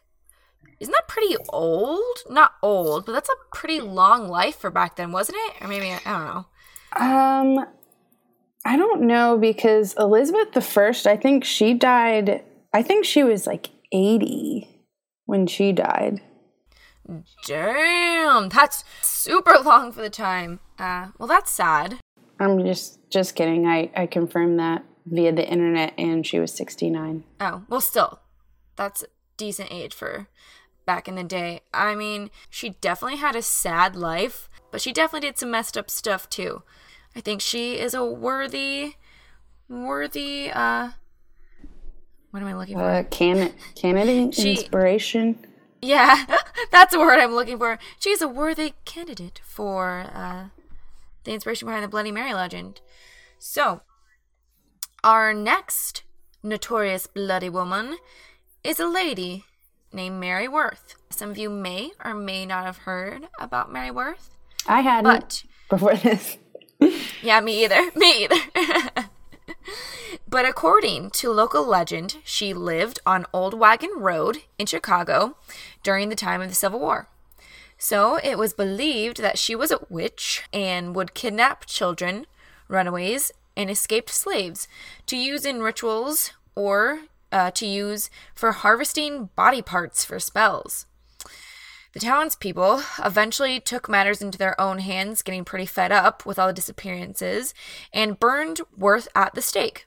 isn't 0.78 0.92
that 0.92 1.08
pretty 1.08 1.36
old? 1.50 2.18
Not 2.28 2.54
old, 2.62 3.06
but 3.06 3.12
that's 3.12 3.28
a 3.28 3.56
pretty 3.56 3.80
long 3.80 4.28
life 4.28 4.56
for 4.56 4.70
back 4.70 4.96
then, 4.96 5.12
wasn't 5.12 5.38
it? 5.38 5.62
Or 5.62 5.68
maybe, 5.68 5.90
I 5.90 5.98
don't 6.04 6.24
know. 6.26 6.46
Um, 6.96 7.66
I 8.64 8.76
don't 8.76 9.02
know 9.02 9.38
because 9.38 9.94
Elizabeth 9.98 10.52
the 10.52 10.60
First, 10.60 11.06
I 11.06 11.16
think 11.16 11.44
she 11.44 11.74
died. 11.74 12.44
I 12.72 12.82
think 12.82 13.04
she 13.04 13.22
was 13.22 13.46
like 13.46 13.70
80 13.92 14.68
when 15.26 15.46
she 15.46 15.72
died. 15.72 16.20
Damn, 17.46 18.48
that's 18.50 18.84
super 19.02 19.58
long 19.64 19.92
for 19.92 20.02
the 20.02 20.10
time. 20.10 20.60
Uh, 20.78 21.08
well, 21.18 21.26
that's 21.26 21.50
sad. 21.50 21.98
I'm 22.38 22.64
just 22.64 22.98
just 23.10 23.34
kidding. 23.34 23.66
I 23.66 23.90
I 23.96 24.06
confirmed 24.06 24.58
that 24.60 24.84
via 25.06 25.32
the 25.32 25.48
internet, 25.48 25.92
and 25.98 26.26
she 26.26 26.38
was 26.38 26.52
69. 26.54 27.24
Oh, 27.40 27.64
well, 27.68 27.80
still, 27.80 28.20
that's 28.76 29.02
a 29.02 29.06
decent 29.36 29.72
age 29.72 29.94
for 29.94 30.28
back 30.86 31.08
in 31.08 31.16
the 31.16 31.24
day. 31.24 31.62
I 31.74 31.94
mean, 31.94 32.30
she 32.48 32.70
definitely 32.80 33.18
had 33.18 33.36
a 33.36 33.42
sad 33.42 33.96
life, 33.96 34.48
but 34.70 34.80
she 34.80 34.92
definitely 34.92 35.28
did 35.28 35.38
some 35.38 35.50
messed 35.50 35.76
up 35.76 35.90
stuff 35.90 36.28
too. 36.28 36.62
I 37.14 37.20
think 37.20 37.40
she 37.40 37.78
is 37.78 37.94
a 37.94 38.04
worthy, 38.04 38.94
worthy, 39.68 40.50
uh, 40.50 40.90
what 42.30 42.42
am 42.42 42.48
I 42.48 42.54
looking 42.54 42.76
for? 42.76 42.84
Uh, 42.84 43.02
can 43.04 43.52
candidate 43.74 44.34
She- 44.34 44.50
inspiration. 44.52 45.38
Yeah, 45.82 46.26
that's 46.70 46.92
the 46.92 46.98
word 46.98 47.18
I'm 47.18 47.32
looking 47.34 47.58
for. 47.58 47.78
She's 47.98 48.20
a 48.20 48.28
worthy 48.28 48.74
candidate 48.84 49.40
for 49.44 50.06
uh, 50.14 50.44
the 51.24 51.32
inspiration 51.32 51.66
behind 51.66 51.84
the 51.84 51.88
Bloody 51.88 52.12
Mary 52.12 52.34
legend. 52.34 52.80
So, 53.38 53.80
our 55.02 55.32
next 55.32 56.02
notorious 56.42 57.06
bloody 57.06 57.48
woman 57.48 57.96
is 58.62 58.78
a 58.78 58.86
lady 58.86 59.44
named 59.92 60.20
Mary 60.20 60.46
Worth. 60.48 60.94
Some 61.08 61.30
of 61.30 61.38
you 61.38 61.48
may 61.48 61.92
or 62.04 62.14
may 62.14 62.44
not 62.44 62.66
have 62.66 62.78
heard 62.78 63.28
about 63.38 63.72
Mary 63.72 63.90
Worth, 63.90 64.30
I 64.66 64.82
hadn't 64.82 65.04
but 65.04 65.42
before 65.70 65.94
this. 65.96 66.36
yeah, 67.22 67.40
me 67.40 67.64
either. 67.64 67.90
Me 67.96 68.24
either. 68.24 69.08
but 70.28 70.44
according 70.44 71.10
to 71.10 71.30
local 71.30 71.66
legend, 71.66 72.18
she 72.24 72.54
lived 72.54 72.98
on 73.04 73.26
Old 73.32 73.54
Wagon 73.54 73.90
Road 73.96 74.38
in 74.58 74.66
Chicago 74.66 75.36
during 75.82 76.08
the 76.08 76.16
time 76.16 76.40
of 76.40 76.48
the 76.48 76.54
Civil 76.54 76.80
War. 76.80 77.08
So 77.78 78.16
it 78.22 78.36
was 78.36 78.52
believed 78.52 79.18
that 79.22 79.38
she 79.38 79.54
was 79.54 79.70
a 79.70 79.80
witch 79.88 80.42
and 80.52 80.94
would 80.94 81.14
kidnap 81.14 81.64
children, 81.66 82.26
runaways, 82.68 83.32
and 83.56 83.70
escaped 83.70 84.10
slaves 84.10 84.68
to 85.06 85.16
use 85.16 85.44
in 85.44 85.62
rituals 85.62 86.32
or 86.54 87.00
uh, 87.32 87.50
to 87.52 87.66
use 87.66 88.10
for 88.34 88.52
harvesting 88.52 89.30
body 89.34 89.62
parts 89.62 90.04
for 90.04 90.18
spells. 90.18 90.86
The 91.92 92.00
townspeople 92.00 92.82
eventually 93.04 93.58
took 93.58 93.88
matters 93.88 94.22
into 94.22 94.38
their 94.38 94.58
own 94.60 94.78
hands, 94.78 95.22
getting 95.22 95.44
pretty 95.44 95.66
fed 95.66 95.90
up 95.90 96.24
with 96.24 96.38
all 96.38 96.46
the 96.46 96.52
disappearances, 96.52 97.52
and 97.92 98.20
burned 98.20 98.60
Worth 98.76 99.08
at 99.14 99.34
the 99.34 99.42
stake. 99.42 99.86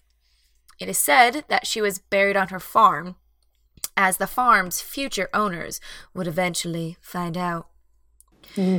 It 0.80 0.90
is 0.90 0.98
said 0.98 1.46
that 1.48 1.66
she 1.66 1.82
was 1.82 2.00
buried 2.00 2.36
on 2.36 2.50
her 2.50 2.60
farm, 2.60 3.16
as 3.96 4.18
the 4.18 4.28
farm's 4.28 4.82
future 4.82 5.30
owners 5.34 5.80
would 6.14 6.28
eventually 6.28 6.98
find 7.00 7.38
out. 7.38 7.68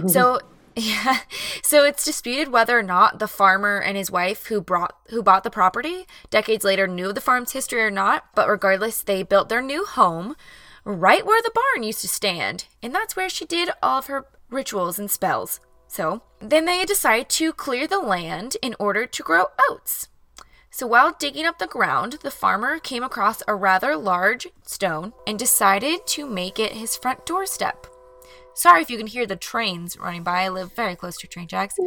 So, 0.09 0.41
yeah, 0.77 1.21
so 1.63 1.85
it's 1.85 2.05
disputed 2.05 2.53
whether 2.53 2.79
or 2.79 2.83
not 2.83 3.21
the 3.21 3.29
farmer 3.29 3.79
and 3.81 3.97
his 3.97 4.11
wife 4.11 4.47
who 4.47 4.61
brought 4.61 4.95
who 5.09 5.23
bought 5.23 5.45
the 5.45 5.51
property 5.51 6.07
decades 6.31 6.65
later 6.65 6.87
knew 6.87 7.13
the 7.13 7.21
farm's 7.21 7.53
history 7.53 7.81
or 7.81 7.91
not. 7.91 8.27
But 8.35 8.49
regardless, 8.49 9.03
they 9.03 9.23
built 9.23 9.49
their 9.49 9.63
new 9.63 9.85
home 9.85 10.37
right 10.85 11.25
where 11.25 11.43
the 11.43 11.53
barn 11.55 11.83
used 11.83 12.01
to 12.03 12.09
stand, 12.09 12.67
and 12.83 12.95
that's 12.95 13.17
where 13.17 13.29
she 13.29 13.45
did 13.45 13.71
all 13.83 13.99
of 13.99 14.07
her 14.07 14.27
rituals 14.51 14.99
and 14.99 15.11
spells. 15.11 15.61
So 15.89 16.23
then 16.41 16.65
they 16.65 16.85
decided 16.85 17.29
to 17.31 17.53
clear 17.53 17.87
the 17.87 18.01
land 18.01 18.57
in 18.63 18.75
order 18.79 19.07
to 19.07 19.23
grow 19.23 19.47
oats. 19.71 20.09
So 20.71 20.89
while 20.89 21.15
digging 21.17 21.47
up 21.47 21.61
the 21.61 21.69
ground, 21.69 22.19
the 22.23 22.33
farmer 22.33 22.81
came 22.81 23.05
across 23.05 23.45
a 23.47 23.55
rather 23.55 23.97
large 23.97 24.49
stone 24.65 25.13
and 25.25 25.39
decided 25.39 26.05
to 26.09 26.27
make 26.29 26.59
it 26.59 26.73
his 26.73 26.97
front 26.97 27.25
doorstep. 27.25 27.87
Sorry 28.55 28.83
if 28.83 28.91
you 28.91 28.99
can 28.99 29.07
hear 29.07 29.27
the 29.27 29.37
trains 29.37 29.97
running 29.97 30.25
by. 30.25 30.43
I 30.43 30.49
live 30.49 30.75
very 30.75 30.97
close 30.97 31.17
to 31.19 31.27
train 31.29 31.47
tracks. 31.47 31.77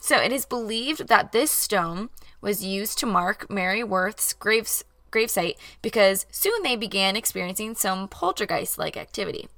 so 0.00 0.16
it 0.16 0.32
is 0.32 0.44
believed 0.44 1.08
that 1.08 1.32
this 1.32 1.50
stone 1.50 2.10
was 2.40 2.64
used 2.64 2.98
to 2.98 3.06
mark 3.06 3.50
Mary 3.50 3.82
Worth's 3.82 4.32
graves, 4.32 4.84
gravesite 5.10 5.56
because 5.82 6.26
soon 6.30 6.62
they 6.62 6.76
began 6.76 7.16
experiencing 7.16 7.74
some 7.74 8.08
poltergeist 8.08 8.78
like 8.78 8.96
activity. 8.96 9.48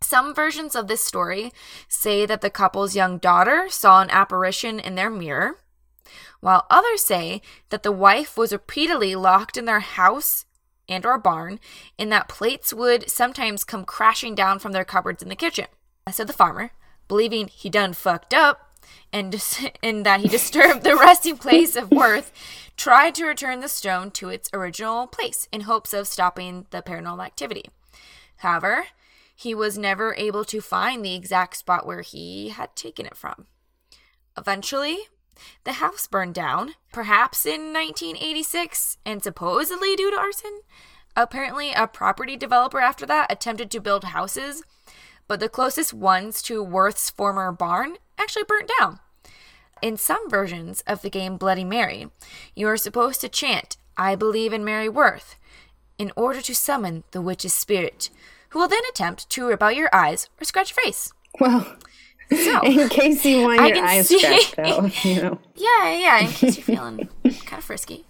Some 0.00 0.34
versions 0.34 0.74
of 0.74 0.88
this 0.88 1.04
story 1.04 1.52
say 1.88 2.26
that 2.26 2.40
the 2.40 2.50
couple's 2.50 2.96
young 2.96 3.18
daughter 3.18 3.66
saw 3.68 4.02
an 4.02 4.10
apparition 4.10 4.80
in 4.80 4.96
their 4.96 5.10
mirror, 5.10 5.58
while 6.40 6.66
others 6.68 7.02
say 7.02 7.40
that 7.70 7.84
the 7.84 7.92
wife 7.92 8.36
was 8.36 8.52
repeatedly 8.52 9.14
locked 9.14 9.56
in 9.56 9.64
their 9.64 9.80
house 9.80 10.44
and 10.88 11.06
or 11.06 11.18
barn 11.18 11.60
and 11.98 12.10
that 12.10 12.28
plates 12.28 12.72
would 12.72 13.08
sometimes 13.08 13.64
come 13.64 13.84
crashing 13.84 14.34
down 14.34 14.58
from 14.58 14.72
their 14.72 14.84
cupboards 14.84 15.22
in 15.22 15.28
the 15.28 15.36
kitchen. 15.36 15.66
So 16.10 16.24
the 16.24 16.32
farmer, 16.32 16.72
believing 17.06 17.46
he 17.46 17.70
done 17.70 17.92
fucked 17.92 18.34
up 18.34 18.71
and, 19.12 19.32
that 19.32 20.20
he 20.20 20.28
disturbed 20.28 20.82
the 20.82 20.96
resting 20.96 21.36
place 21.36 21.76
of 21.76 21.90
Worth, 21.90 22.32
tried 22.76 23.14
to 23.16 23.26
return 23.26 23.60
the 23.60 23.68
stone 23.68 24.10
to 24.12 24.28
its 24.28 24.48
original 24.52 25.06
place 25.06 25.48
in 25.52 25.62
hopes 25.62 25.92
of 25.92 26.08
stopping 26.08 26.66
the 26.70 26.82
paranormal 26.82 27.24
activity. 27.24 27.66
However, 28.36 28.86
he 29.34 29.54
was 29.54 29.78
never 29.78 30.14
able 30.16 30.44
to 30.44 30.60
find 30.60 31.04
the 31.04 31.14
exact 31.14 31.56
spot 31.56 31.86
where 31.86 32.02
he 32.02 32.50
had 32.50 32.74
taken 32.76 33.06
it 33.06 33.16
from. 33.16 33.46
Eventually, 34.36 34.98
the 35.64 35.72
house 35.74 36.06
burned 36.06 36.34
down, 36.34 36.74
perhaps 36.92 37.46
in 37.46 37.72
1986, 37.72 38.98
and 39.04 39.22
supposedly 39.22 39.96
due 39.96 40.10
to 40.10 40.18
arson. 40.18 40.60
Apparently, 41.16 41.72
a 41.72 41.86
property 41.86 42.36
developer 42.36 42.80
after 42.80 43.04
that 43.06 43.30
attempted 43.30 43.70
to 43.70 43.80
build 43.80 44.04
houses, 44.04 44.62
but 45.28 45.40
the 45.40 45.48
closest 45.48 45.92
ones 45.92 46.42
to 46.42 46.62
Worth's 46.62 47.10
former 47.10 47.52
barn 47.52 47.96
actually 48.18 48.44
burnt 48.44 48.70
down. 48.80 48.98
In 49.80 49.96
some 49.96 50.30
versions 50.30 50.82
of 50.86 51.02
the 51.02 51.10
game 51.10 51.36
Bloody 51.36 51.64
Mary, 51.64 52.08
you 52.54 52.68
are 52.68 52.76
supposed 52.76 53.20
to 53.20 53.28
chant, 53.28 53.76
I 53.96 54.14
believe 54.14 54.52
in 54.52 54.64
Mary 54.64 54.88
Worth, 54.88 55.36
in 55.98 56.12
order 56.16 56.40
to 56.42 56.54
summon 56.54 57.02
the 57.10 57.20
witch's 57.20 57.52
spirit, 57.52 58.08
who 58.50 58.60
will 58.60 58.68
then 58.68 58.82
attempt 58.90 59.28
to 59.30 59.46
rip 59.48 59.62
out 59.62 59.74
your 59.76 59.88
eyes 59.92 60.28
or 60.40 60.44
scratch 60.44 60.74
your 60.76 60.84
face. 60.84 61.12
Well, 61.40 61.76
So, 62.30 62.60
in 62.64 62.88
case 62.90 63.24
you 63.24 63.42
want 63.42 63.60
I 63.60 63.66
your 63.68 63.84
eyes 63.84 64.08
see- 64.08 64.18
scratched 64.20 64.58
out, 64.60 65.04
you 65.04 65.22
know. 65.22 65.38
Yeah, 65.56 65.92
yeah, 65.92 66.18
in 66.20 66.28
case 66.30 66.56
you're 66.58 66.64
feeling 66.64 67.08
kind 67.24 67.58
of 67.58 67.64
frisky. 67.64 68.04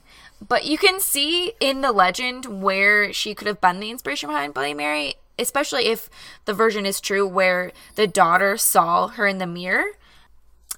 But 0.47 0.65
you 0.67 0.77
can 0.77 1.01
see 1.01 1.53
in 1.61 1.81
the 1.83 1.93
legend 1.93 2.63
where 2.63 3.13
she 3.13 3.35
could 3.35 3.47
have 3.47 3.61
been 3.61 3.79
the 3.81 3.91
inspiration 3.91 4.29
behind 4.29 4.53
Bloody 4.55 4.75
Mary, 4.75 5.15
especially 5.43 5.87
if 5.87 6.09
the 6.47 6.55
version 6.55 6.87
is 6.87 7.01
true 7.01 7.27
where 7.27 7.73
the 7.97 8.07
daughter 8.07 8.57
saw 8.57 9.09
her 9.09 9.27
in 9.27 9.39
the 9.39 9.47
mirror. 9.47 9.93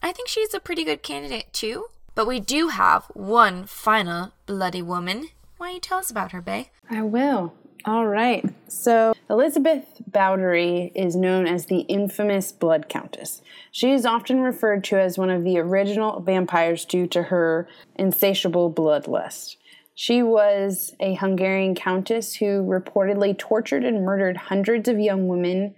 I 0.02 0.12
think 0.12 0.28
she's 0.28 0.52
a 0.52 0.60
pretty 0.60 0.84
good 0.84 1.02
candidate 1.02 1.52
too. 1.52 1.86
But 2.14 2.26
we 2.26 2.38
do 2.38 2.68
have 2.68 3.04
one 3.14 3.66
final 3.66 4.32
bloody 4.46 4.82
woman. 4.82 5.28
Why 5.56 5.68
don't 5.68 5.74
you 5.74 5.80
tell 5.80 5.98
us 5.98 6.10
about 6.10 6.32
her, 6.32 6.40
Bay? 6.40 6.70
I 6.88 7.02
will. 7.02 7.54
All 7.84 8.06
right. 8.06 8.44
So 8.68 9.14
Elizabeth 9.28 9.84
Báthory 10.10 10.92
is 10.94 11.16
known 11.16 11.46
as 11.46 11.66
the 11.66 11.80
infamous 11.80 12.52
Blood 12.52 12.88
Countess. 12.88 13.42
She 13.72 13.92
is 13.92 14.06
often 14.06 14.40
referred 14.40 14.84
to 14.84 14.98
as 14.98 15.18
one 15.18 15.28
of 15.28 15.44
the 15.44 15.58
original 15.58 16.20
vampires 16.20 16.84
due 16.84 17.06
to 17.08 17.24
her 17.24 17.68
insatiable 17.96 18.72
bloodlust. 18.72 19.56
She 19.94 20.22
was 20.22 20.92
a 20.98 21.14
Hungarian 21.14 21.74
countess 21.74 22.34
who 22.34 22.62
reportedly 22.62 23.36
tortured 23.38 23.84
and 23.84 24.04
murdered 24.04 24.36
hundreds 24.36 24.88
of 24.88 24.98
young 24.98 25.28
women 25.28 25.74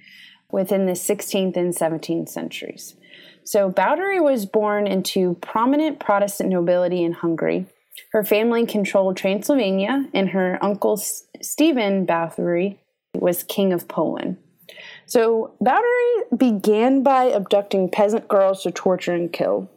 within 0.51 0.87
the 0.87 0.93
16th 0.93 1.57
and 1.57 1.75
17th 1.75 2.29
centuries. 2.29 2.97
So, 3.45 3.71
Báthory 3.71 4.23
was 4.23 4.47
born 4.47 4.87
into 4.87 5.35
prominent 5.35 6.01
Protestant 6.01 6.51
nobility 6.51 7.05
in 7.05 7.13
Hungary. 7.13 7.67
Her 8.13 8.25
family 8.25 8.67
controlled 8.67 9.17
Transylvania, 9.17 10.09
and 10.13 10.31
her 10.31 10.59
uncle 10.63 10.97
Stephen 10.97 12.07
Báthory 12.07 12.79
was 13.15 13.43
king 13.45 13.73
of 13.73 13.87
Poland. 13.87 14.39
So, 15.07 15.55
Báthory 15.63 16.37
began 16.37 17.03
by 17.03 17.25
abducting 17.25 17.91
peasant 17.91 18.29
girls 18.29 18.63
to 18.63 18.71
torture 18.73 19.15
and 19.15 19.33
kill. 19.33 19.71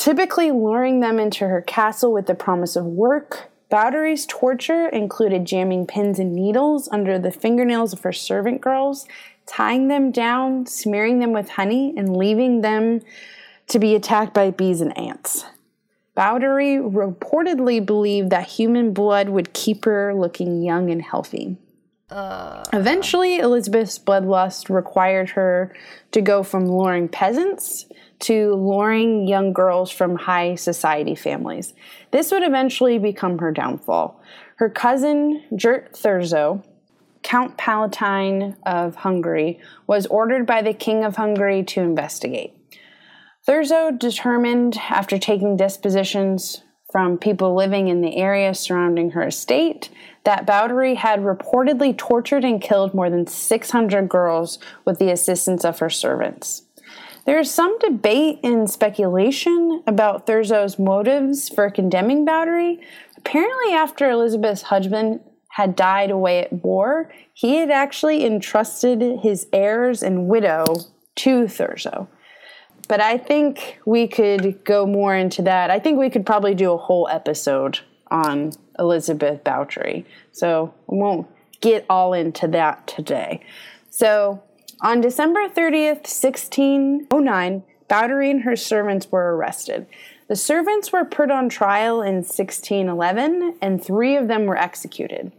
Typically 0.00 0.50
luring 0.50 1.00
them 1.00 1.18
into 1.18 1.46
her 1.46 1.60
castle 1.60 2.10
with 2.10 2.24
the 2.24 2.34
promise 2.34 2.74
of 2.74 2.86
work, 2.86 3.50
Báthory's 3.70 4.24
torture 4.24 4.88
included 4.88 5.44
jamming 5.44 5.86
pins 5.86 6.18
and 6.18 6.34
needles 6.34 6.88
under 6.90 7.18
the 7.18 7.30
fingernails 7.30 7.92
of 7.92 8.00
her 8.00 8.10
servant 8.10 8.62
girls, 8.62 9.06
tying 9.44 9.88
them 9.88 10.10
down, 10.10 10.64
smearing 10.64 11.18
them 11.18 11.34
with 11.34 11.50
honey, 11.50 11.92
and 11.98 12.16
leaving 12.16 12.62
them 12.62 13.02
to 13.66 13.78
be 13.78 13.94
attacked 13.94 14.32
by 14.32 14.50
bees 14.50 14.80
and 14.80 14.96
ants. 14.96 15.44
Báthory 16.16 16.80
reportedly 16.80 17.84
believed 17.84 18.30
that 18.30 18.46
human 18.46 18.94
blood 18.94 19.28
would 19.28 19.52
keep 19.52 19.84
her 19.84 20.14
looking 20.14 20.62
young 20.62 20.90
and 20.90 21.02
healthy. 21.02 21.58
Uh, 22.08 22.64
Eventually, 22.72 23.38
Elizabeth's 23.38 23.98
bloodlust 23.98 24.74
required 24.74 25.28
her 25.28 25.76
to 26.12 26.22
go 26.22 26.42
from 26.42 26.64
luring 26.64 27.06
peasants 27.06 27.84
to 28.20 28.54
luring 28.54 29.26
young 29.26 29.52
girls 29.52 29.90
from 29.90 30.16
high 30.16 30.54
society 30.54 31.14
families. 31.14 31.74
This 32.10 32.30
would 32.30 32.42
eventually 32.42 32.98
become 32.98 33.38
her 33.38 33.50
downfall. 33.50 34.20
Her 34.56 34.68
cousin, 34.68 35.42
Gert 35.56 35.92
Thurzo, 35.94 36.64
Count 37.22 37.56
Palatine 37.56 38.56
of 38.64 38.96
Hungary, 38.96 39.58
was 39.86 40.06
ordered 40.06 40.46
by 40.46 40.62
the 40.62 40.74
King 40.74 41.04
of 41.04 41.16
Hungary 41.16 41.62
to 41.64 41.80
investigate. 41.80 42.54
Thurzo 43.46 43.98
determined, 43.98 44.76
after 44.90 45.18
taking 45.18 45.56
dispositions 45.56 46.62
from 46.92 47.18
people 47.18 47.54
living 47.54 47.88
in 47.88 48.00
the 48.00 48.16
area 48.16 48.54
surrounding 48.54 49.10
her 49.10 49.22
estate, 49.22 49.88
that 50.24 50.46
Báthory 50.46 50.96
had 50.96 51.20
reportedly 51.20 51.96
tortured 51.96 52.44
and 52.44 52.60
killed 52.60 52.92
more 52.92 53.08
than 53.08 53.26
600 53.26 54.08
girls 54.08 54.58
with 54.84 54.98
the 54.98 55.10
assistance 55.10 55.64
of 55.64 55.78
her 55.78 55.90
servants. 55.90 56.62
There 57.26 57.38
is 57.38 57.50
some 57.50 57.78
debate 57.78 58.40
and 58.42 58.70
speculation 58.70 59.82
about 59.86 60.26
Thurzo's 60.26 60.78
motives 60.78 61.48
for 61.48 61.70
condemning 61.70 62.26
Báthory. 62.26 62.80
Apparently, 63.18 63.72
after 63.74 64.10
Elizabeth's 64.10 64.62
husband 64.62 65.20
had 65.48 65.76
died 65.76 66.10
away 66.10 66.40
at 66.40 66.52
war, 66.64 67.12
he 67.34 67.56
had 67.56 67.70
actually 67.70 68.24
entrusted 68.24 69.20
his 69.20 69.46
heirs 69.52 70.02
and 70.02 70.28
widow 70.28 70.64
to 71.16 71.42
Thurzo. 71.42 72.08
But 72.88 73.00
I 73.00 73.18
think 73.18 73.78
we 73.84 74.08
could 74.08 74.64
go 74.64 74.86
more 74.86 75.14
into 75.14 75.42
that. 75.42 75.70
I 75.70 75.78
think 75.78 75.98
we 75.98 76.10
could 76.10 76.26
probably 76.26 76.54
do 76.54 76.72
a 76.72 76.76
whole 76.76 77.08
episode 77.08 77.80
on 78.10 78.52
Elizabeth 78.78 79.44
Báthory. 79.44 80.04
So 80.32 80.74
I 80.90 80.94
won't 80.94 81.28
get 81.60 81.84
all 81.88 82.14
into 82.14 82.48
that 82.48 82.86
today. 82.86 83.42
So 83.90 84.42
on 84.82 85.00
December 85.00 85.48
30th, 85.48 86.06
1609, 86.08 87.62
Báthory 87.88 88.30
and 88.30 88.42
her 88.42 88.56
servants 88.56 89.10
were 89.10 89.36
arrested. 89.36 89.86
The 90.28 90.36
servants 90.36 90.92
were 90.92 91.04
put 91.04 91.30
on 91.30 91.48
trial 91.48 92.02
in 92.02 92.16
1611, 92.16 93.56
and 93.60 93.82
three 93.82 94.16
of 94.16 94.28
them 94.28 94.46
were 94.46 94.56
executed. 94.56 95.32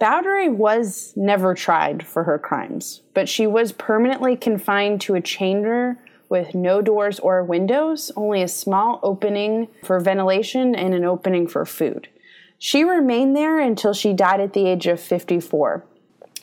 Báthory 0.00 0.54
was 0.54 1.14
never 1.16 1.54
tried 1.54 2.06
for 2.06 2.24
her 2.24 2.38
crimes, 2.38 3.00
but 3.14 3.28
she 3.28 3.46
was 3.46 3.72
permanently 3.72 4.36
confined 4.36 5.00
to 5.00 5.14
a 5.14 5.22
chamber 5.22 5.96
with 6.28 6.54
no 6.54 6.82
doors 6.82 7.18
or 7.20 7.42
windows, 7.42 8.12
only 8.14 8.42
a 8.42 8.48
small 8.48 9.00
opening 9.02 9.68
for 9.82 9.98
ventilation 10.00 10.74
and 10.74 10.92
an 10.92 11.04
opening 11.04 11.46
for 11.48 11.64
food. 11.64 12.08
She 12.58 12.84
remained 12.84 13.34
there 13.34 13.58
until 13.58 13.94
she 13.94 14.12
died 14.12 14.40
at 14.40 14.52
the 14.52 14.66
age 14.66 14.86
of 14.86 15.00
54. 15.00 15.84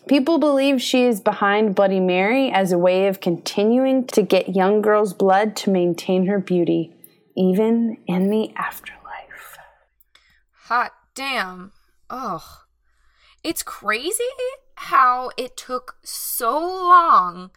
People 0.07 0.37
believe 0.37 0.81
she 0.81 1.03
is 1.05 1.21
behind 1.21 1.75
Bloody 1.75 1.99
Mary 1.99 2.51
as 2.51 2.71
a 2.71 2.77
way 2.77 3.07
of 3.07 3.21
continuing 3.21 4.05
to 4.07 4.21
get 4.21 4.55
young 4.55 4.81
girls' 4.81 5.13
blood 5.13 5.55
to 5.57 5.69
maintain 5.69 6.25
her 6.25 6.39
beauty, 6.39 6.93
even 7.37 7.97
in 8.05 8.29
the 8.29 8.53
afterlife. 8.55 9.57
Hot 10.65 10.91
damn. 11.15 11.71
Ugh. 12.09 12.41
It's 13.43 13.63
crazy 13.63 14.23
how 14.75 15.31
it 15.37 15.55
took 15.55 15.97
so 16.03 16.59
long 16.59 17.51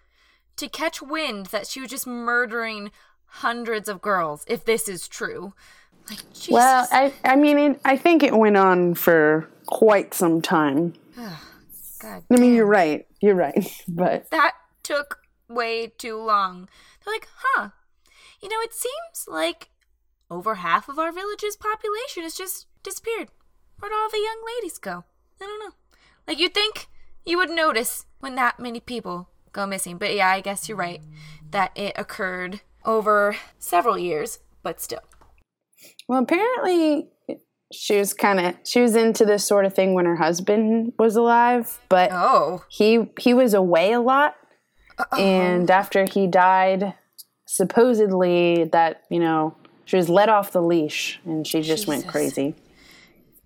to 0.56 0.68
catch 0.68 1.02
wind 1.02 1.46
that 1.46 1.66
she 1.66 1.80
was 1.80 1.90
just 1.90 2.06
murdering 2.06 2.90
hundreds 3.26 3.88
of 3.88 4.00
girls, 4.00 4.44
if 4.48 4.64
this 4.64 4.88
is 4.88 5.08
true. 5.08 5.52
Like, 6.08 6.32
Jesus. 6.32 6.50
Well, 6.50 6.88
I, 6.90 7.12
I 7.24 7.36
mean, 7.36 7.58
it, 7.58 7.80
I 7.84 7.96
think 7.96 8.22
it 8.22 8.36
went 8.36 8.56
on 8.56 8.94
for 8.94 9.48
quite 9.66 10.14
some 10.14 10.40
time. 10.40 10.94
God. 11.98 12.24
I 12.30 12.36
mean, 12.36 12.54
you're 12.54 12.66
right. 12.66 13.06
You're 13.20 13.34
right. 13.34 13.84
But 13.88 14.30
that 14.30 14.52
took 14.82 15.18
way 15.48 15.88
too 15.98 16.16
long. 16.16 16.68
They're 17.04 17.14
like, 17.14 17.28
huh? 17.36 17.70
You 18.42 18.48
know, 18.48 18.60
it 18.60 18.74
seems 18.74 19.26
like 19.26 19.70
over 20.30 20.56
half 20.56 20.88
of 20.88 20.98
our 20.98 21.12
village's 21.12 21.56
population 21.56 22.22
has 22.22 22.34
just 22.34 22.66
disappeared. 22.82 23.28
Where'd 23.78 23.92
all 23.92 24.10
the 24.10 24.18
young 24.18 24.42
ladies 24.56 24.78
go? 24.78 25.04
I 25.40 25.46
don't 25.46 25.60
know. 25.60 25.74
Like, 26.26 26.38
you'd 26.38 26.54
think 26.54 26.88
you 27.24 27.36
would 27.38 27.50
notice 27.50 28.06
when 28.20 28.34
that 28.36 28.58
many 28.58 28.80
people 28.80 29.28
go 29.52 29.66
missing. 29.66 29.98
But 29.98 30.14
yeah, 30.14 30.28
I 30.28 30.40
guess 30.40 30.68
you're 30.68 30.78
right 30.78 31.00
that 31.50 31.72
it 31.76 31.94
occurred 31.96 32.60
over 32.84 33.36
several 33.58 33.98
years, 33.98 34.38
but 34.62 34.80
still. 34.80 35.00
Well, 36.08 36.22
apparently 36.22 37.08
she 37.72 37.98
was 37.98 38.14
kind 38.14 38.40
of 38.40 38.54
she 38.64 38.80
was 38.80 38.94
into 38.94 39.24
this 39.24 39.46
sort 39.46 39.64
of 39.64 39.74
thing 39.74 39.94
when 39.94 40.04
her 40.04 40.16
husband 40.16 40.92
was 40.98 41.16
alive, 41.16 41.80
but 41.88 42.10
oh. 42.12 42.64
he 42.68 43.10
he 43.18 43.34
was 43.34 43.54
away 43.54 43.92
a 43.92 44.00
lot. 44.00 44.36
Uh-oh. 44.98 45.20
And 45.20 45.70
after 45.70 46.06
he 46.10 46.26
died, 46.26 46.94
supposedly 47.46 48.64
that, 48.64 49.02
you 49.10 49.20
know, 49.20 49.54
she 49.84 49.96
was 49.96 50.08
let 50.08 50.28
off 50.28 50.52
the 50.52 50.62
leash 50.62 51.20
and 51.24 51.46
she 51.46 51.58
just 51.58 51.82
Jesus. 51.82 51.86
went 51.86 52.06
crazy. 52.06 52.54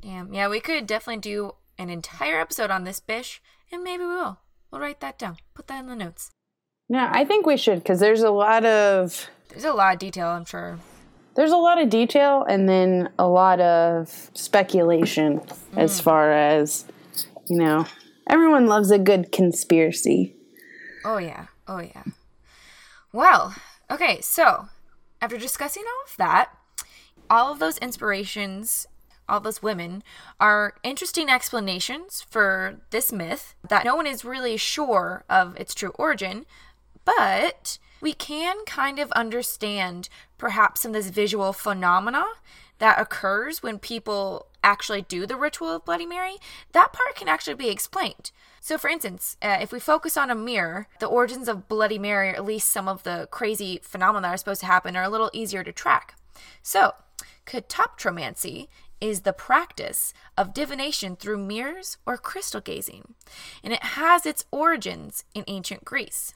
Damn. 0.00 0.32
Yeah, 0.32 0.48
we 0.48 0.60
could 0.60 0.86
definitely 0.86 1.20
do 1.20 1.54
an 1.76 1.90
entire 1.90 2.40
episode 2.40 2.70
on 2.70 2.84
this 2.84 3.00
bish, 3.00 3.42
and 3.72 3.82
maybe 3.82 4.04
we 4.04 4.10
will. 4.10 4.38
We'll 4.70 4.80
write 4.80 5.00
that 5.00 5.18
down. 5.18 5.38
Put 5.54 5.66
that 5.68 5.80
in 5.80 5.86
the 5.86 5.96
notes. 5.96 6.30
No, 6.88 7.08
I 7.10 7.24
think 7.24 7.46
we 7.46 7.56
should 7.56 7.82
because 7.82 8.00
there's 8.00 8.22
a 8.22 8.30
lot 8.30 8.64
of 8.64 9.28
there's 9.48 9.64
a 9.64 9.72
lot 9.72 9.94
of 9.94 9.98
detail. 9.98 10.28
I'm 10.28 10.44
sure 10.44 10.78
there's 11.34 11.52
a 11.52 11.56
lot 11.56 11.80
of 11.80 11.88
detail 11.88 12.44
and 12.48 12.68
then 12.68 13.10
a 13.18 13.26
lot 13.26 13.60
of 13.60 14.30
speculation 14.34 15.40
mm. 15.40 15.56
as 15.76 16.00
far 16.00 16.32
as 16.32 16.84
you 17.48 17.58
know. 17.58 17.86
Everyone 18.28 18.66
loves 18.66 18.90
a 18.90 18.98
good 18.98 19.32
conspiracy. 19.32 20.36
Oh 21.04 21.18
yeah. 21.18 21.46
Oh 21.66 21.80
yeah. 21.80 22.04
Well, 23.12 23.56
okay. 23.90 24.20
So 24.20 24.68
after 25.20 25.36
discussing 25.36 25.82
all 25.84 26.04
of 26.06 26.16
that, 26.18 26.50
all 27.28 27.52
of 27.52 27.58
those 27.58 27.78
inspirations 27.78 28.86
all 29.30 29.40
those 29.40 29.62
women 29.62 30.02
are 30.40 30.74
interesting 30.82 31.30
explanations 31.30 32.26
for 32.28 32.80
this 32.90 33.12
myth 33.12 33.54
that 33.66 33.84
no 33.84 33.94
one 33.94 34.06
is 34.06 34.24
really 34.24 34.56
sure 34.56 35.24
of 35.30 35.56
its 35.56 35.72
true 35.72 35.92
origin, 35.94 36.44
but 37.04 37.78
we 38.00 38.12
can 38.12 38.64
kind 38.66 38.98
of 38.98 39.12
understand 39.12 40.08
perhaps 40.38 40.80
some 40.80 40.90
of 40.90 40.94
this 40.94 41.10
visual 41.10 41.52
phenomena 41.52 42.24
that 42.78 43.00
occurs 43.00 43.62
when 43.62 43.78
people 43.78 44.46
actually 44.64 45.02
do 45.02 45.26
the 45.26 45.36
ritual 45.36 45.68
of 45.68 45.84
Bloody 45.84 46.06
Mary. 46.06 46.36
That 46.72 46.92
part 46.92 47.14
can 47.14 47.28
actually 47.28 47.54
be 47.54 47.68
explained. 47.68 48.30
So, 48.60 48.76
for 48.76 48.88
instance, 48.88 49.36
uh, 49.40 49.58
if 49.60 49.72
we 49.72 49.80
focus 49.80 50.16
on 50.16 50.30
a 50.30 50.34
mirror, 50.34 50.86
the 50.98 51.06
origins 51.06 51.48
of 51.48 51.68
Bloody 51.68 51.98
Mary, 51.98 52.30
or 52.30 52.34
at 52.34 52.44
least 52.44 52.70
some 52.70 52.88
of 52.88 53.02
the 53.02 53.28
crazy 53.30 53.80
phenomena 53.82 54.28
that 54.28 54.34
are 54.34 54.36
supposed 54.36 54.60
to 54.60 54.66
happen, 54.66 54.96
are 54.96 55.04
a 55.04 55.08
little 55.08 55.30
easier 55.32 55.64
to 55.64 55.72
track. 55.72 56.14
So, 56.62 56.94
katoptromancy 57.46 58.68
is 59.00 59.22
the 59.22 59.32
practice 59.32 60.12
of 60.36 60.52
divination 60.52 61.16
through 61.16 61.38
mirrors 61.38 61.96
or 62.04 62.18
crystal 62.18 62.60
gazing, 62.60 63.14
and 63.64 63.72
it 63.72 63.82
has 63.82 64.26
its 64.26 64.44
origins 64.50 65.24
in 65.34 65.44
ancient 65.46 65.84
Greece. 65.84 66.34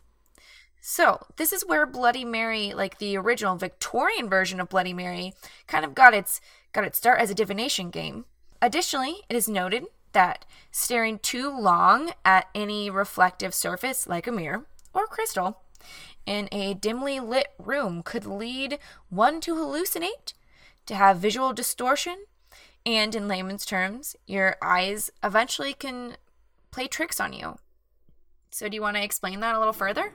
So, 0.86 1.28
this 1.36 1.50
is 1.50 1.64
where 1.64 1.86
Bloody 1.86 2.26
Mary, 2.26 2.74
like 2.74 2.98
the 2.98 3.16
original 3.16 3.56
Victorian 3.56 4.28
version 4.28 4.60
of 4.60 4.68
Bloody 4.68 4.92
Mary, 4.92 5.32
kind 5.66 5.82
of 5.82 5.94
got 5.94 6.12
its 6.12 6.42
got 6.74 6.84
its 6.84 6.98
start 6.98 7.22
as 7.22 7.30
a 7.30 7.34
divination 7.34 7.88
game. 7.88 8.26
Additionally, 8.60 9.22
it 9.30 9.34
is 9.34 9.48
noted 9.48 9.86
that 10.12 10.44
staring 10.70 11.18
too 11.20 11.58
long 11.58 12.12
at 12.22 12.48
any 12.54 12.90
reflective 12.90 13.54
surface 13.54 14.06
like 14.06 14.26
a 14.26 14.30
mirror 14.30 14.66
or 14.92 15.06
crystal 15.06 15.62
in 16.26 16.50
a 16.52 16.74
dimly 16.74 17.18
lit 17.18 17.48
room 17.58 18.02
could 18.02 18.26
lead 18.26 18.78
one 19.08 19.40
to 19.40 19.54
hallucinate, 19.54 20.34
to 20.84 20.94
have 20.94 21.16
visual 21.16 21.54
distortion, 21.54 22.26
and 22.84 23.14
in 23.14 23.26
layman's 23.26 23.64
terms, 23.64 24.16
your 24.26 24.56
eyes 24.60 25.10
eventually 25.22 25.72
can 25.72 26.18
play 26.70 26.86
tricks 26.86 27.20
on 27.20 27.32
you. 27.32 27.56
So, 28.50 28.68
do 28.68 28.74
you 28.74 28.82
want 28.82 28.98
to 28.98 29.02
explain 29.02 29.40
that 29.40 29.54
a 29.54 29.58
little 29.58 29.72
further? 29.72 30.12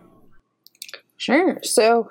Sure. 1.19 1.60
So, 1.63 2.10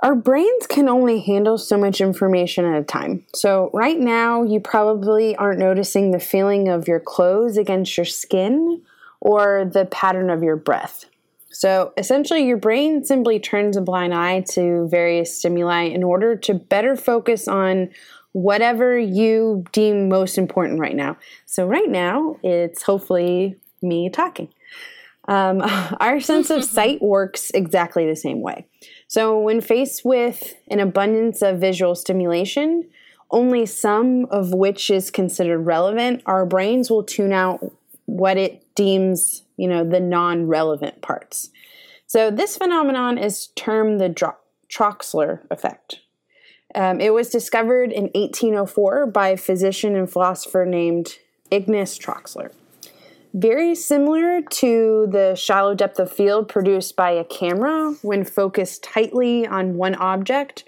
our 0.00 0.14
brains 0.14 0.66
can 0.66 0.88
only 0.88 1.20
handle 1.20 1.56
so 1.56 1.78
much 1.78 2.02
information 2.02 2.66
at 2.66 2.80
a 2.80 2.84
time. 2.84 3.24
So, 3.34 3.70
right 3.72 3.98
now, 3.98 4.42
you 4.42 4.60
probably 4.60 5.34
aren't 5.36 5.60
noticing 5.60 6.10
the 6.10 6.20
feeling 6.20 6.68
of 6.68 6.86
your 6.86 7.00
clothes 7.00 7.56
against 7.56 7.96
your 7.96 8.04
skin 8.04 8.82
or 9.20 9.70
the 9.72 9.86
pattern 9.86 10.28
of 10.28 10.42
your 10.42 10.56
breath. 10.56 11.06
So, 11.50 11.94
essentially, 11.96 12.46
your 12.46 12.58
brain 12.58 13.04
simply 13.04 13.38
turns 13.38 13.76
a 13.76 13.80
blind 13.80 14.12
eye 14.12 14.40
to 14.50 14.88
various 14.90 15.38
stimuli 15.38 15.84
in 15.84 16.02
order 16.02 16.36
to 16.36 16.54
better 16.54 16.96
focus 16.96 17.48
on 17.48 17.90
whatever 18.32 18.98
you 18.98 19.64
deem 19.72 20.10
most 20.10 20.36
important 20.36 20.80
right 20.80 20.96
now. 20.96 21.16
So, 21.46 21.66
right 21.66 21.88
now, 21.88 22.36
it's 22.42 22.82
hopefully 22.82 23.56
me 23.80 24.10
talking. 24.10 24.48
Um, 25.28 25.62
our 26.00 26.20
sense 26.20 26.50
of 26.50 26.64
sight 26.78 27.02
works 27.02 27.50
exactly 27.50 28.06
the 28.06 28.16
same 28.16 28.40
way. 28.40 28.66
So, 29.08 29.38
when 29.38 29.60
faced 29.60 30.04
with 30.04 30.54
an 30.68 30.80
abundance 30.80 31.42
of 31.42 31.58
visual 31.58 31.94
stimulation, 31.94 32.88
only 33.30 33.66
some 33.66 34.26
of 34.26 34.54
which 34.54 34.90
is 34.90 35.10
considered 35.10 35.60
relevant, 35.60 36.22
our 36.26 36.46
brains 36.46 36.90
will 36.90 37.02
tune 37.02 37.32
out 37.32 37.60
what 38.06 38.36
it 38.36 38.62
deems, 38.74 39.42
you 39.56 39.68
know, 39.68 39.88
the 39.88 40.00
non-relevant 40.00 41.02
parts. 41.02 41.50
So, 42.06 42.30
this 42.30 42.56
phenomenon 42.56 43.18
is 43.18 43.48
termed 43.56 44.00
the 44.00 44.08
Dro- 44.08 44.36
Troxler 44.68 45.40
effect. 45.50 46.00
Um, 46.74 47.00
it 47.00 47.14
was 47.14 47.30
discovered 47.30 47.92
in 47.92 48.04
1804 48.14 49.06
by 49.06 49.28
a 49.28 49.36
physician 49.36 49.96
and 49.96 50.10
philosopher 50.10 50.66
named 50.66 51.16
Ignace 51.50 51.98
Troxler. 51.98 52.52
Very 53.36 53.74
similar 53.74 54.40
to 54.40 55.06
the 55.10 55.34
shallow 55.34 55.74
depth 55.74 55.98
of 55.98 56.10
field 56.10 56.48
produced 56.48 56.96
by 56.96 57.10
a 57.10 57.22
camera 57.22 57.94
when 58.00 58.24
focused 58.24 58.82
tightly 58.82 59.46
on 59.46 59.74
one 59.74 59.94
object, 59.96 60.64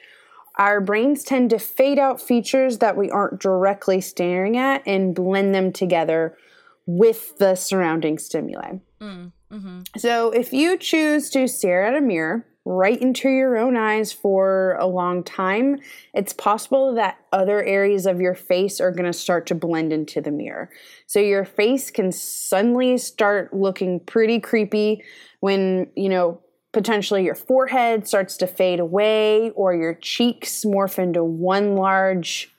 our 0.57 0.79
brains 0.79 1.25
tend 1.25 1.49
to 1.49 1.59
fade 1.59 1.99
out 1.99 2.21
features 2.21 2.77
that 2.79 2.95
we 2.95 3.11
aren't 3.11 3.41
directly 3.41 4.03
staring 4.03 4.59
at 4.59 4.83
and 4.87 5.15
blend 5.15 5.55
them 5.55 5.73
together 5.73 6.37
with 6.85 7.39
the 7.39 7.55
surrounding 7.55 8.19
stimuli. 8.19 8.81
Mm, 9.01 9.33
mm-hmm. 9.51 9.81
So 9.97 10.29
if 10.31 10.53
you 10.53 10.77
choose 10.77 11.31
to 11.31 11.49
stare 11.49 11.87
at 11.87 11.97
a 11.97 12.03
mirror, 12.03 12.45
right 12.69 13.01
into 13.01 13.31
your 13.31 13.57
own 13.57 13.79
eyes 13.79 14.13
for 14.13 14.77
a 14.79 14.87
long 14.87 15.25
time, 15.25 15.81
it's 16.13 16.35
possible 16.35 16.95
that 16.95 17.17
other 17.33 17.63
areas 17.65 18.05
of 18.05 18.21
your 18.21 18.35
face 18.35 18.79
are 18.79 18.91
going 18.91 19.11
to 19.11 19.13
start 19.13 19.47
to 19.47 19.55
blend 19.55 19.91
into 19.91 20.21
the 20.21 20.31
mirror. 20.31 20.71
So 21.07 21.19
your 21.19 21.47
face 21.47 21.91
can 21.91 22.13
suddenly 22.13 22.99
start 22.99 23.55
looking 23.55 24.01
pretty 24.01 24.39
creepy 24.39 25.03
when, 25.41 25.91
you 25.97 26.11
know, 26.11 26.43
potentially 26.73 27.25
your 27.25 27.35
forehead 27.35 28.07
starts 28.07 28.37
to 28.37 28.47
fade 28.47 28.81
away 28.81 29.49
or 29.51 29.75
your 29.75 29.95
cheeks 29.95 30.63
morph 30.67 30.99
into 30.99 31.25
one 31.25 31.75
large, 31.75 32.55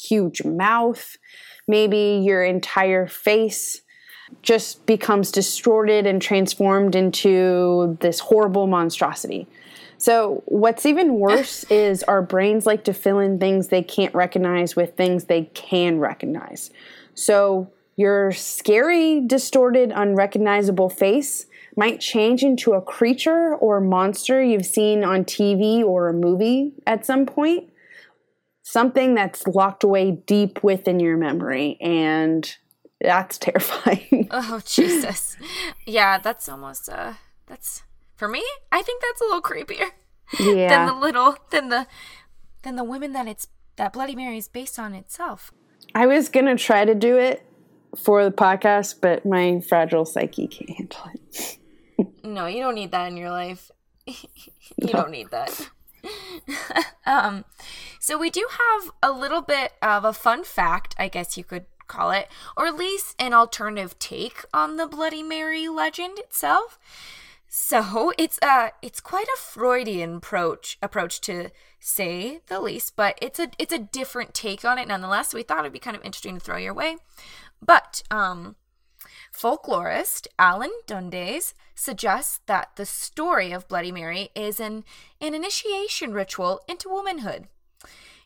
huge 0.00 0.42
mouth. 0.42 1.16
Maybe 1.68 2.20
your 2.24 2.42
entire 2.42 3.06
face 3.06 3.82
just 4.42 4.84
becomes 4.86 5.30
distorted 5.30 6.06
and 6.06 6.20
transformed 6.20 6.94
into 6.94 7.96
this 8.00 8.20
horrible 8.20 8.66
monstrosity. 8.66 9.46
So, 9.98 10.42
what's 10.46 10.86
even 10.86 11.14
worse 11.14 11.64
is 11.70 12.02
our 12.02 12.22
brains 12.22 12.66
like 12.66 12.84
to 12.84 12.92
fill 12.92 13.18
in 13.18 13.38
things 13.38 13.68
they 13.68 13.82
can't 13.82 14.14
recognize 14.14 14.76
with 14.76 14.96
things 14.96 15.24
they 15.24 15.44
can 15.54 15.98
recognize. 15.98 16.70
So, 17.14 17.70
your 17.96 18.32
scary, 18.32 19.20
distorted, 19.20 19.92
unrecognizable 19.94 20.90
face 20.90 21.46
might 21.76 22.00
change 22.00 22.42
into 22.42 22.72
a 22.72 22.82
creature 22.82 23.54
or 23.54 23.80
monster 23.80 24.42
you've 24.42 24.66
seen 24.66 25.04
on 25.04 25.24
TV 25.24 25.82
or 25.82 26.08
a 26.08 26.12
movie 26.12 26.72
at 26.86 27.06
some 27.06 27.26
point. 27.26 27.70
Something 28.62 29.14
that's 29.14 29.46
locked 29.46 29.84
away 29.84 30.22
deep 30.26 30.62
within 30.62 30.98
your 30.98 31.16
memory. 31.16 31.76
And 31.80 32.56
that's 33.04 33.38
terrifying. 33.38 34.28
oh 34.30 34.60
Jesus. 34.64 35.36
Yeah, 35.86 36.18
that's 36.18 36.48
almost 36.48 36.88
uh 36.88 37.14
that's 37.46 37.82
for 38.16 38.28
me, 38.28 38.42
I 38.70 38.82
think 38.82 39.02
that's 39.02 39.20
a 39.20 39.24
little 39.24 39.42
creepier. 39.42 39.90
Yeah. 40.40 40.68
than 40.68 40.86
the 40.86 40.94
little 40.94 41.36
than 41.50 41.68
the 41.68 41.86
than 42.62 42.76
the 42.76 42.82
women 42.82 43.12
that 43.12 43.28
it's 43.28 43.46
that 43.76 43.92
Bloody 43.92 44.16
Mary 44.16 44.38
is 44.38 44.48
based 44.48 44.78
on 44.78 44.94
itself. 44.94 45.52
I 45.94 46.06
was 46.06 46.28
gonna 46.28 46.56
try 46.56 46.84
to 46.84 46.94
do 46.94 47.18
it 47.18 47.44
for 47.96 48.24
the 48.24 48.32
podcast, 48.32 49.00
but 49.00 49.24
my 49.26 49.60
fragile 49.60 50.04
psyche 50.04 50.48
can't 50.48 50.70
handle 50.70 51.10
it. 51.12 51.58
no, 52.24 52.46
you 52.46 52.60
don't 52.60 52.74
need 52.74 52.90
that 52.92 53.08
in 53.08 53.16
your 53.16 53.30
life. 53.30 53.70
you 54.06 54.16
no. 54.80 54.92
don't 54.92 55.10
need 55.10 55.30
that. 55.30 55.70
um, 57.06 57.44
so 58.00 58.18
we 58.18 58.30
do 58.30 58.46
have 58.50 58.90
a 59.02 59.12
little 59.12 59.42
bit 59.42 59.72
of 59.82 60.04
a 60.04 60.12
fun 60.12 60.44
fact, 60.44 60.94
I 60.98 61.08
guess 61.08 61.36
you 61.36 61.44
could 61.44 61.66
call 61.86 62.10
it, 62.10 62.28
or 62.56 62.66
at 62.66 62.76
least 62.76 63.14
an 63.18 63.32
alternative 63.32 63.98
take 63.98 64.44
on 64.52 64.76
the 64.76 64.86
Bloody 64.86 65.22
Mary 65.22 65.68
legend 65.68 66.18
itself. 66.18 66.78
So 67.48 68.12
it's 68.18 68.38
uh 68.42 68.70
it's 68.82 69.00
quite 69.00 69.28
a 69.28 69.38
Freudian 69.38 70.16
approach 70.16 70.76
approach 70.82 71.20
to 71.22 71.50
say 71.78 72.40
the 72.48 72.60
least, 72.60 72.96
but 72.96 73.16
it's 73.22 73.38
a 73.38 73.50
it's 73.58 73.72
a 73.72 73.78
different 73.78 74.34
take 74.34 74.64
on 74.64 74.78
it 74.78 74.88
nonetheless. 74.88 75.30
So 75.30 75.38
we 75.38 75.44
thought 75.44 75.60
it'd 75.60 75.72
be 75.72 75.78
kind 75.78 75.96
of 75.96 76.04
interesting 76.04 76.34
to 76.34 76.40
throw 76.40 76.56
your 76.56 76.74
way. 76.74 76.96
But 77.62 78.02
um 78.10 78.56
folklorist 79.32 80.26
Alan 80.36 80.72
Dundes 80.86 81.54
suggests 81.74 82.40
that 82.46 82.76
the 82.76 82.86
story 82.86 83.52
of 83.52 83.68
Bloody 83.68 83.92
Mary 83.92 84.30
is 84.34 84.58
an, 84.60 84.84
an 85.20 85.34
initiation 85.34 86.12
ritual 86.12 86.60
into 86.68 86.88
womanhood. 86.88 87.48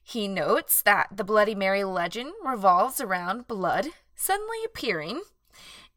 He 0.08 0.26
notes 0.26 0.80
that 0.80 1.08
the 1.14 1.22
Bloody 1.22 1.54
Mary 1.54 1.84
legend 1.84 2.32
revolves 2.42 2.98
around 2.98 3.46
blood 3.46 3.88
suddenly 4.16 4.56
appearing, 4.64 5.20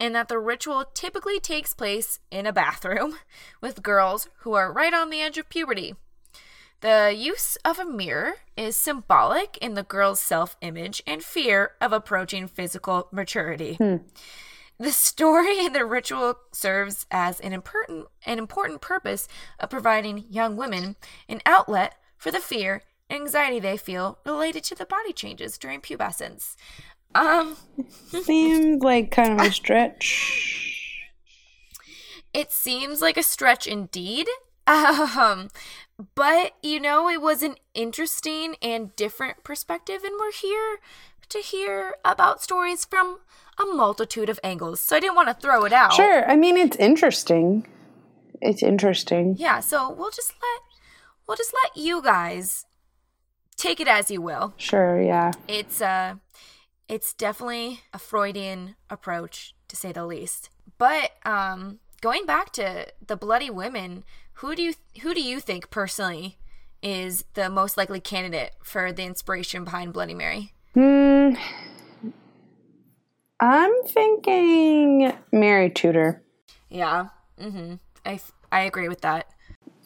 and 0.02 0.14
that 0.14 0.28
the 0.28 0.38
ritual 0.38 0.84
typically 0.94 1.40
takes 1.40 1.74
place 1.74 2.20
in 2.30 2.46
a 2.46 2.52
bathroom 2.52 3.20
with 3.62 3.82
girls 3.82 4.28
who 4.40 4.52
are 4.52 4.74
right 4.74 4.94
on 4.94 5.12
the 5.12 5.22
edge 5.22 5.38
of 5.38 5.48
puberty. 5.48 5.96
The 6.82 7.16
use 7.18 7.56
of 7.64 7.80
a 7.80 7.86
mirror 7.86 8.34
is 8.58 8.76
symbolic 8.76 9.58
in 9.60 9.76
the 9.76 9.84
girl's 9.84 10.20
self 10.20 10.58
image 10.60 11.02
and 11.08 11.24
fear 11.24 11.72
of 11.80 11.94
approaching 11.94 12.50
physical 12.50 13.08
maturity. 13.14 13.76
Hmm. 13.76 13.96
The 14.78 14.92
story 14.92 15.66
and 15.66 15.74
the 15.74 15.86
ritual 15.86 16.36
serves 16.52 17.06
as 17.12 17.40
an 17.40 17.54
important, 17.54 18.08
an 18.26 18.40
important 18.40 18.82
purpose 18.82 19.30
of 19.58 19.70
providing 19.70 20.26
young 20.30 20.58
women 20.58 20.98
an 21.30 21.42
outlet 21.46 21.96
for 22.18 22.30
the 22.30 22.40
fear 22.40 22.84
anxiety 23.12 23.60
they 23.60 23.78
feel 23.78 24.20
related 24.26 24.64
to 24.66 24.76
the 24.76 24.86
body 24.86 25.14
changes 25.14 25.58
during 25.58 25.82
pubescence. 25.82 26.56
Um, 27.14 27.58
seems 28.24 28.82
like 28.82 29.12
kind 29.12 29.40
of 29.40 29.46
a 29.46 29.52
stretch. 29.52 31.10
It 32.34 32.52
seems 32.52 33.02
like 33.02 33.18
a 33.18 33.24
stretch 33.24 33.68
indeed. 33.68 34.28
Um, 34.68 35.50
but 36.16 36.54
you 36.64 36.80
know, 36.80 37.10
it 37.10 37.22
was 37.22 37.44
an 37.44 37.56
interesting 37.74 38.56
and 38.62 38.96
different 38.96 39.44
perspective, 39.44 40.04
and 40.04 40.14
we're 40.20 40.32
here 40.32 40.80
to 41.30 41.40
hear 41.40 41.96
about 42.06 42.42
stories 42.42 42.86
from 42.86 43.20
a 43.60 43.66
multitude 43.66 44.30
of 44.30 44.40
angles. 44.44 44.80
So 44.80 44.96
I 44.96 45.00
didn't 45.00 45.16
want 45.16 45.30
to 45.30 45.34
throw 45.34 45.66
it 45.66 45.74
out. 45.74 45.94
Sure. 45.94 46.30
I 46.30 46.36
mean, 46.36 46.58
it's 46.58 46.78
interesting. 46.78 47.68
It's 48.42 48.64
interesting. 48.64 49.36
Yeah. 49.38 49.60
So 49.60 49.92
we'll 49.92 50.12
just 50.12 50.34
let 50.42 50.62
we'll 51.28 51.38
just 51.38 51.54
let 51.64 51.78
you 51.78 52.02
guys 52.02 52.66
take 53.62 53.80
it 53.80 53.88
as 53.88 54.10
you 54.10 54.22
will. 54.22 54.54
Sure, 54.58 55.02
yeah. 55.02 55.32
It's 55.48 55.82
uh 55.82 56.16
it's 56.90 57.14
definitely 57.14 57.82
a 57.94 58.00
Freudian 58.00 58.76
approach 58.90 59.56
to 59.70 59.76
say 59.76 59.92
the 59.92 60.06
least. 60.06 60.50
But 60.78 61.12
um 61.26 61.80
going 62.02 62.26
back 62.26 62.52
to 62.54 62.88
the 63.06 63.16
bloody 63.16 63.50
women, 63.50 64.04
who 64.36 64.56
do 64.56 64.64
you 64.64 64.74
who 65.04 65.14
do 65.14 65.22
you 65.22 65.40
think 65.40 65.70
personally 65.70 66.38
is 66.82 67.24
the 67.36 67.50
most 67.50 67.78
likely 67.78 68.00
candidate 68.00 68.54
for 68.64 68.92
the 68.92 69.04
inspiration 69.04 69.64
behind 69.64 69.94
Bloody 69.94 70.16
Mary? 70.16 70.52
Hmm. 70.74 71.34
I'm 73.40 73.74
thinking 73.86 75.14
Mary 75.32 75.70
Tudor. 75.70 76.22
Yeah. 76.70 77.08
Mhm. 77.40 77.80
I 78.06 78.20
I 78.52 78.62
agree 78.62 78.90
with 78.90 79.02
that. 79.02 79.28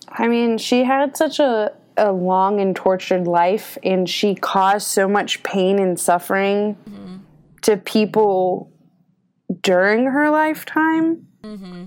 I 0.10 0.28
mean, 0.28 0.58
she 0.58 0.84
had 0.84 1.18
such 1.18 1.40
a 1.40 1.74
a 1.98 2.12
long 2.12 2.60
and 2.60 2.76
tortured 2.76 3.28
life 3.28 3.78
and 3.84 4.10
she 4.10 4.36
caused 4.36 4.88
so 4.88 5.08
much 5.08 5.44
pain 5.44 5.80
and 5.80 6.00
suffering 6.00 6.76
mm-hmm. 6.90 7.18
to 7.62 7.78
people 7.78 8.72
during 9.62 10.06
her 10.06 10.30
lifetime. 10.30 11.28
Mm-hmm. 11.44 11.86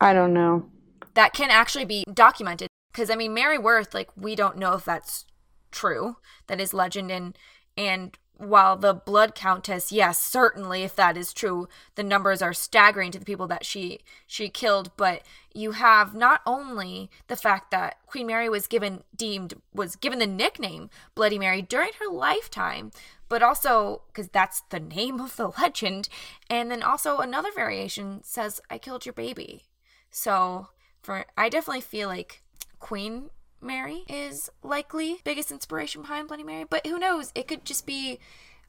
I 0.00 0.12
don't 0.12 0.32
know. 0.32 0.66
That 1.14 1.32
can 1.32 1.50
actually 1.50 1.84
be 1.84 2.04
documented 2.12 2.68
because 2.92 3.10
I 3.10 3.16
mean 3.16 3.34
Mary 3.34 3.58
Worth 3.58 3.94
like 3.94 4.10
we 4.16 4.34
don't 4.34 4.56
know 4.58 4.74
if 4.74 4.84
that's 4.84 5.24
true 5.70 6.16
that 6.46 6.60
is 6.60 6.72
legend 6.72 7.10
and 7.10 7.36
and 7.76 8.18
while 8.38 8.76
the 8.76 8.94
blood 8.94 9.34
countess, 9.34 9.90
yes, 9.90 10.18
certainly 10.18 10.84
if 10.84 10.94
that 10.94 11.16
is 11.16 11.32
true, 11.32 11.68
the 11.96 12.04
numbers 12.04 12.40
are 12.40 12.54
staggering 12.54 13.10
to 13.10 13.18
the 13.18 13.24
people 13.24 13.48
that 13.48 13.66
she 13.66 14.00
she 14.26 14.48
killed, 14.48 14.92
but 14.96 15.22
you 15.52 15.72
have 15.72 16.14
not 16.14 16.40
only 16.46 17.10
the 17.26 17.36
fact 17.36 17.72
that 17.72 17.98
Queen 18.06 18.28
Mary 18.28 18.48
was 18.48 18.68
given 18.68 19.02
deemed 19.14 19.54
was 19.74 19.96
given 19.96 20.20
the 20.20 20.26
nickname 20.26 20.88
Bloody 21.16 21.38
Mary 21.38 21.60
during 21.62 21.90
her 21.98 22.10
lifetime, 22.10 22.92
but 23.28 23.42
also 23.42 24.02
because 24.06 24.28
that's 24.28 24.60
the 24.70 24.80
name 24.80 25.20
of 25.20 25.36
the 25.36 25.48
legend, 25.60 26.08
and 26.48 26.70
then 26.70 26.82
also 26.82 27.18
another 27.18 27.50
variation 27.52 28.22
says 28.22 28.60
I 28.70 28.78
killed 28.78 29.04
your 29.04 29.14
baby. 29.14 29.64
So 30.10 30.68
for 31.02 31.26
I 31.36 31.48
definitely 31.48 31.80
feel 31.80 32.08
like 32.08 32.42
Queen 32.78 33.30
Mary 33.60 34.04
is 34.08 34.50
likely 34.62 35.18
biggest 35.24 35.50
inspiration 35.50 36.02
behind 36.02 36.28
Bloody 36.28 36.44
Mary, 36.44 36.64
but 36.68 36.86
who 36.86 36.98
knows? 36.98 37.32
It 37.34 37.48
could 37.48 37.64
just 37.64 37.86
be 37.86 38.18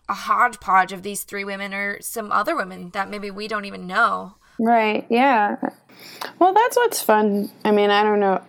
a 0.08 0.14
hodgepodge 0.14 0.92
of 0.92 1.04
these 1.04 1.24
three 1.24 1.44
women 1.44 1.74
or 1.74 2.02
some 2.02 2.32
other 2.32 2.56
women 2.56 2.90
that 2.92 3.10
maybe 3.10 3.30
we 3.30 3.48
don't 3.48 3.66
even 3.66 3.86
know. 3.86 4.36
Right. 4.58 5.06
Yeah. 5.10 5.58
Well, 6.40 6.54
that's 6.54 6.76
what's 6.76 7.02
fun. 7.02 7.52
I 7.64 7.72
mean, 7.72 7.90
I 7.92 8.04
don't 8.04 8.20
know. 8.20 8.42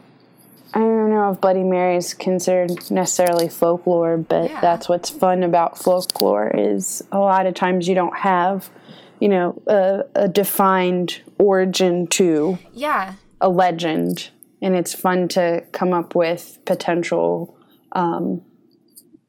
I 0.72 0.78
don't 0.78 1.10
know 1.10 1.32
if 1.32 1.40
Bloody 1.40 1.64
Mary 1.64 1.96
is 1.96 2.14
considered 2.14 2.90
necessarily 2.90 3.48
folklore, 3.48 4.16
but 4.16 4.50
Yeah. 4.50 4.60
that's 4.60 4.88
what's 4.88 5.10
fun 5.10 5.42
about 5.42 5.76
folklore 5.78 6.50
is 6.54 7.02
a 7.12 7.18
lot 7.18 7.46
of 7.46 7.54
times 7.54 7.88
you 7.88 7.94
don't 7.94 8.16
have, 8.16 8.70
you 9.18 9.28
know, 9.28 9.60
a, 9.66 10.04
a 10.14 10.28
defined 10.28 11.20
origin 11.38 12.06
to 12.08 12.58
Yeah. 12.72 13.14
a 13.40 13.48
legend, 13.48 14.30
and 14.62 14.74
it's 14.74 14.94
fun 14.94 15.28
to 15.28 15.64
come 15.72 15.92
up 15.92 16.14
with 16.14 16.58
potential, 16.66 17.56
um, 17.92 18.42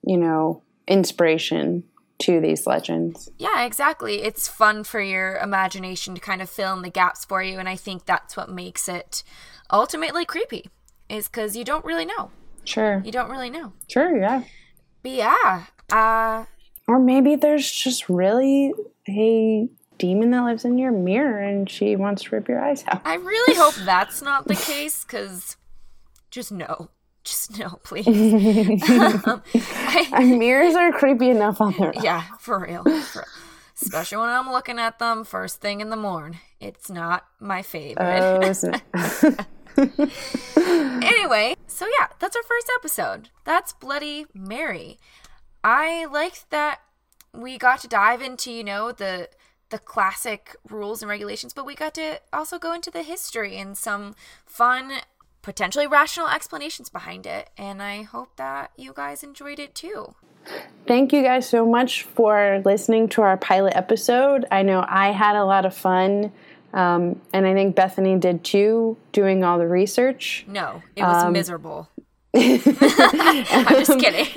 you 0.03 0.17
know, 0.17 0.63
inspiration 0.87 1.83
to 2.19 2.39
these 2.39 2.67
legends. 2.67 3.29
Yeah, 3.37 3.63
exactly. 3.63 4.21
It's 4.21 4.47
fun 4.47 4.83
for 4.83 5.01
your 5.01 5.37
imagination 5.37 6.13
to 6.15 6.21
kind 6.21 6.41
of 6.41 6.49
fill 6.49 6.73
in 6.73 6.81
the 6.83 6.89
gaps 6.89 7.25
for 7.25 7.41
you, 7.41 7.57
and 7.59 7.67
I 7.67 7.75
think 7.75 8.05
that's 8.05 8.37
what 8.37 8.49
makes 8.49 8.87
it 8.87 9.23
ultimately 9.71 10.25
creepy. 10.25 10.69
Is 11.09 11.27
because 11.27 11.57
you 11.57 11.65
don't 11.65 11.83
really 11.83 12.05
know. 12.05 12.31
Sure, 12.63 13.01
You 13.03 13.11
don't 13.11 13.29
really 13.29 13.49
know. 13.49 13.73
sure, 13.89 14.15
yeah. 14.17 14.43
But 15.03 15.11
yeah, 15.13 15.63
uh, 15.91 16.45
Or 16.87 16.99
maybe 16.99 17.35
there's 17.35 17.69
just 17.69 18.07
really 18.07 18.71
a 19.09 19.67
demon 20.01 20.31
that 20.31 20.43
lives 20.43 20.65
in 20.65 20.77
your 20.77 20.91
mirror 20.91 21.39
and 21.39 21.69
she 21.69 21.95
wants 21.95 22.23
to 22.23 22.35
rip 22.35 22.47
your 22.49 22.63
eyes 22.63 22.83
out. 22.87 23.01
I 23.05 23.15
really 23.15 23.55
hope 23.55 23.75
that's 23.85 24.21
not 24.21 24.47
the 24.47 24.55
case 24.55 25.03
because 25.05 25.55
just 26.31 26.51
no. 26.51 26.89
Just 27.23 27.59
no, 27.59 27.79
please. 27.83 28.07
Um, 28.89 29.43
I- 29.53 30.23
Mirrors 30.37 30.73
are 30.75 30.91
creepy 30.91 31.29
enough 31.29 31.61
on 31.61 31.73
their 31.77 31.95
own. 31.95 32.03
yeah, 32.03 32.23
for 32.39 32.59
real. 32.59 32.83
For, 32.83 33.23
especially 33.79 34.17
when 34.17 34.29
I'm 34.29 34.51
looking 34.51 34.79
at 34.79 34.97
them 34.97 35.23
first 35.23 35.61
thing 35.61 35.81
in 35.81 35.89
the 35.91 35.95
morn. 35.95 36.39
It's 36.59 36.89
not 36.89 37.25
my 37.39 37.61
favorite. 37.61 38.83
Oh, 38.97 39.41
anyway, 41.03 41.55
so 41.67 41.85
yeah, 41.87 42.07
that's 42.19 42.35
our 42.35 42.43
first 42.43 42.71
episode. 42.79 43.29
That's 43.45 43.73
Bloody 43.73 44.25
Mary. 44.33 44.99
I 45.63 46.05
liked 46.05 46.49
that 46.49 46.79
we 47.33 47.57
got 47.57 47.79
to 47.81 47.87
dive 47.87 48.21
into, 48.21 48.51
you 48.51 48.63
know, 48.63 48.91
the 48.91 49.29
the 49.71 49.79
classic 49.79 50.55
rules 50.69 51.01
and 51.01 51.09
regulations, 51.09 51.53
but 51.53 51.65
we 51.65 51.73
got 51.75 51.93
to 51.95 52.21
also 52.31 52.59
go 52.59 52.73
into 52.73 52.91
the 52.91 53.03
history 53.03 53.57
and 53.57 53.77
some 53.77 54.15
fun, 54.45 54.91
potentially 55.41 55.87
rational 55.87 56.27
explanations 56.27 56.89
behind 56.89 57.25
it. 57.25 57.49
And 57.57 57.81
I 57.81 58.03
hope 58.03 58.35
that 58.35 58.71
you 58.77 58.93
guys 58.93 59.23
enjoyed 59.23 59.59
it 59.59 59.73
too. 59.73 60.13
Thank 60.87 61.13
you 61.13 61.23
guys 61.23 61.47
so 61.47 61.65
much 61.65 62.03
for 62.03 62.61
listening 62.65 63.09
to 63.09 63.21
our 63.21 63.37
pilot 63.37 63.75
episode. 63.75 64.45
I 64.51 64.63
know 64.63 64.85
I 64.87 65.11
had 65.11 65.35
a 65.35 65.45
lot 65.45 65.65
of 65.65 65.75
fun, 65.75 66.31
um, 66.73 67.21
and 67.33 67.45
I 67.45 67.53
think 67.53 67.75
Bethany 67.75 68.17
did 68.17 68.43
too, 68.43 68.97
doing 69.11 69.43
all 69.43 69.57
the 69.59 69.67
research. 69.67 70.45
No, 70.47 70.81
it 70.95 71.03
was 71.03 71.31
miserable. 71.31 71.89
I'm 72.35 72.59
just 72.59 73.99
kidding. 73.99 74.27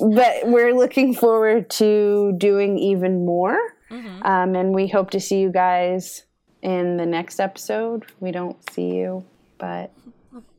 But 0.00 0.48
we're 0.48 0.74
looking 0.74 1.14
forward 1.14 1.70
to 1.70 2.34
doing 2.36 2.78
even 2.78 3.24
more. 3.24 3.73
Um, 4.22 4.54
and 4.54 4.74
we 4.74 4.88
hope 4.88 5.10
to 5.10 5.20
see 5.20 5.40
you 5.40 5.50
guys 5.50 6.24
in 6.62 6.96
the 6.96 7.06
next 7.06 7.40
episode. 7.40 8.06
We 8.20 8.30
don't 8.32 8.56
see 8.70 8.94
you, 8.94 9.24
but 9.58 9.92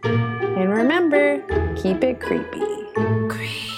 And 0.03 0.71
remember, 0.71 1.41
keep 1.75 2.03
it 2.03 2.19
creepy. 2.21 2.61
Creepy. 3.29 3.74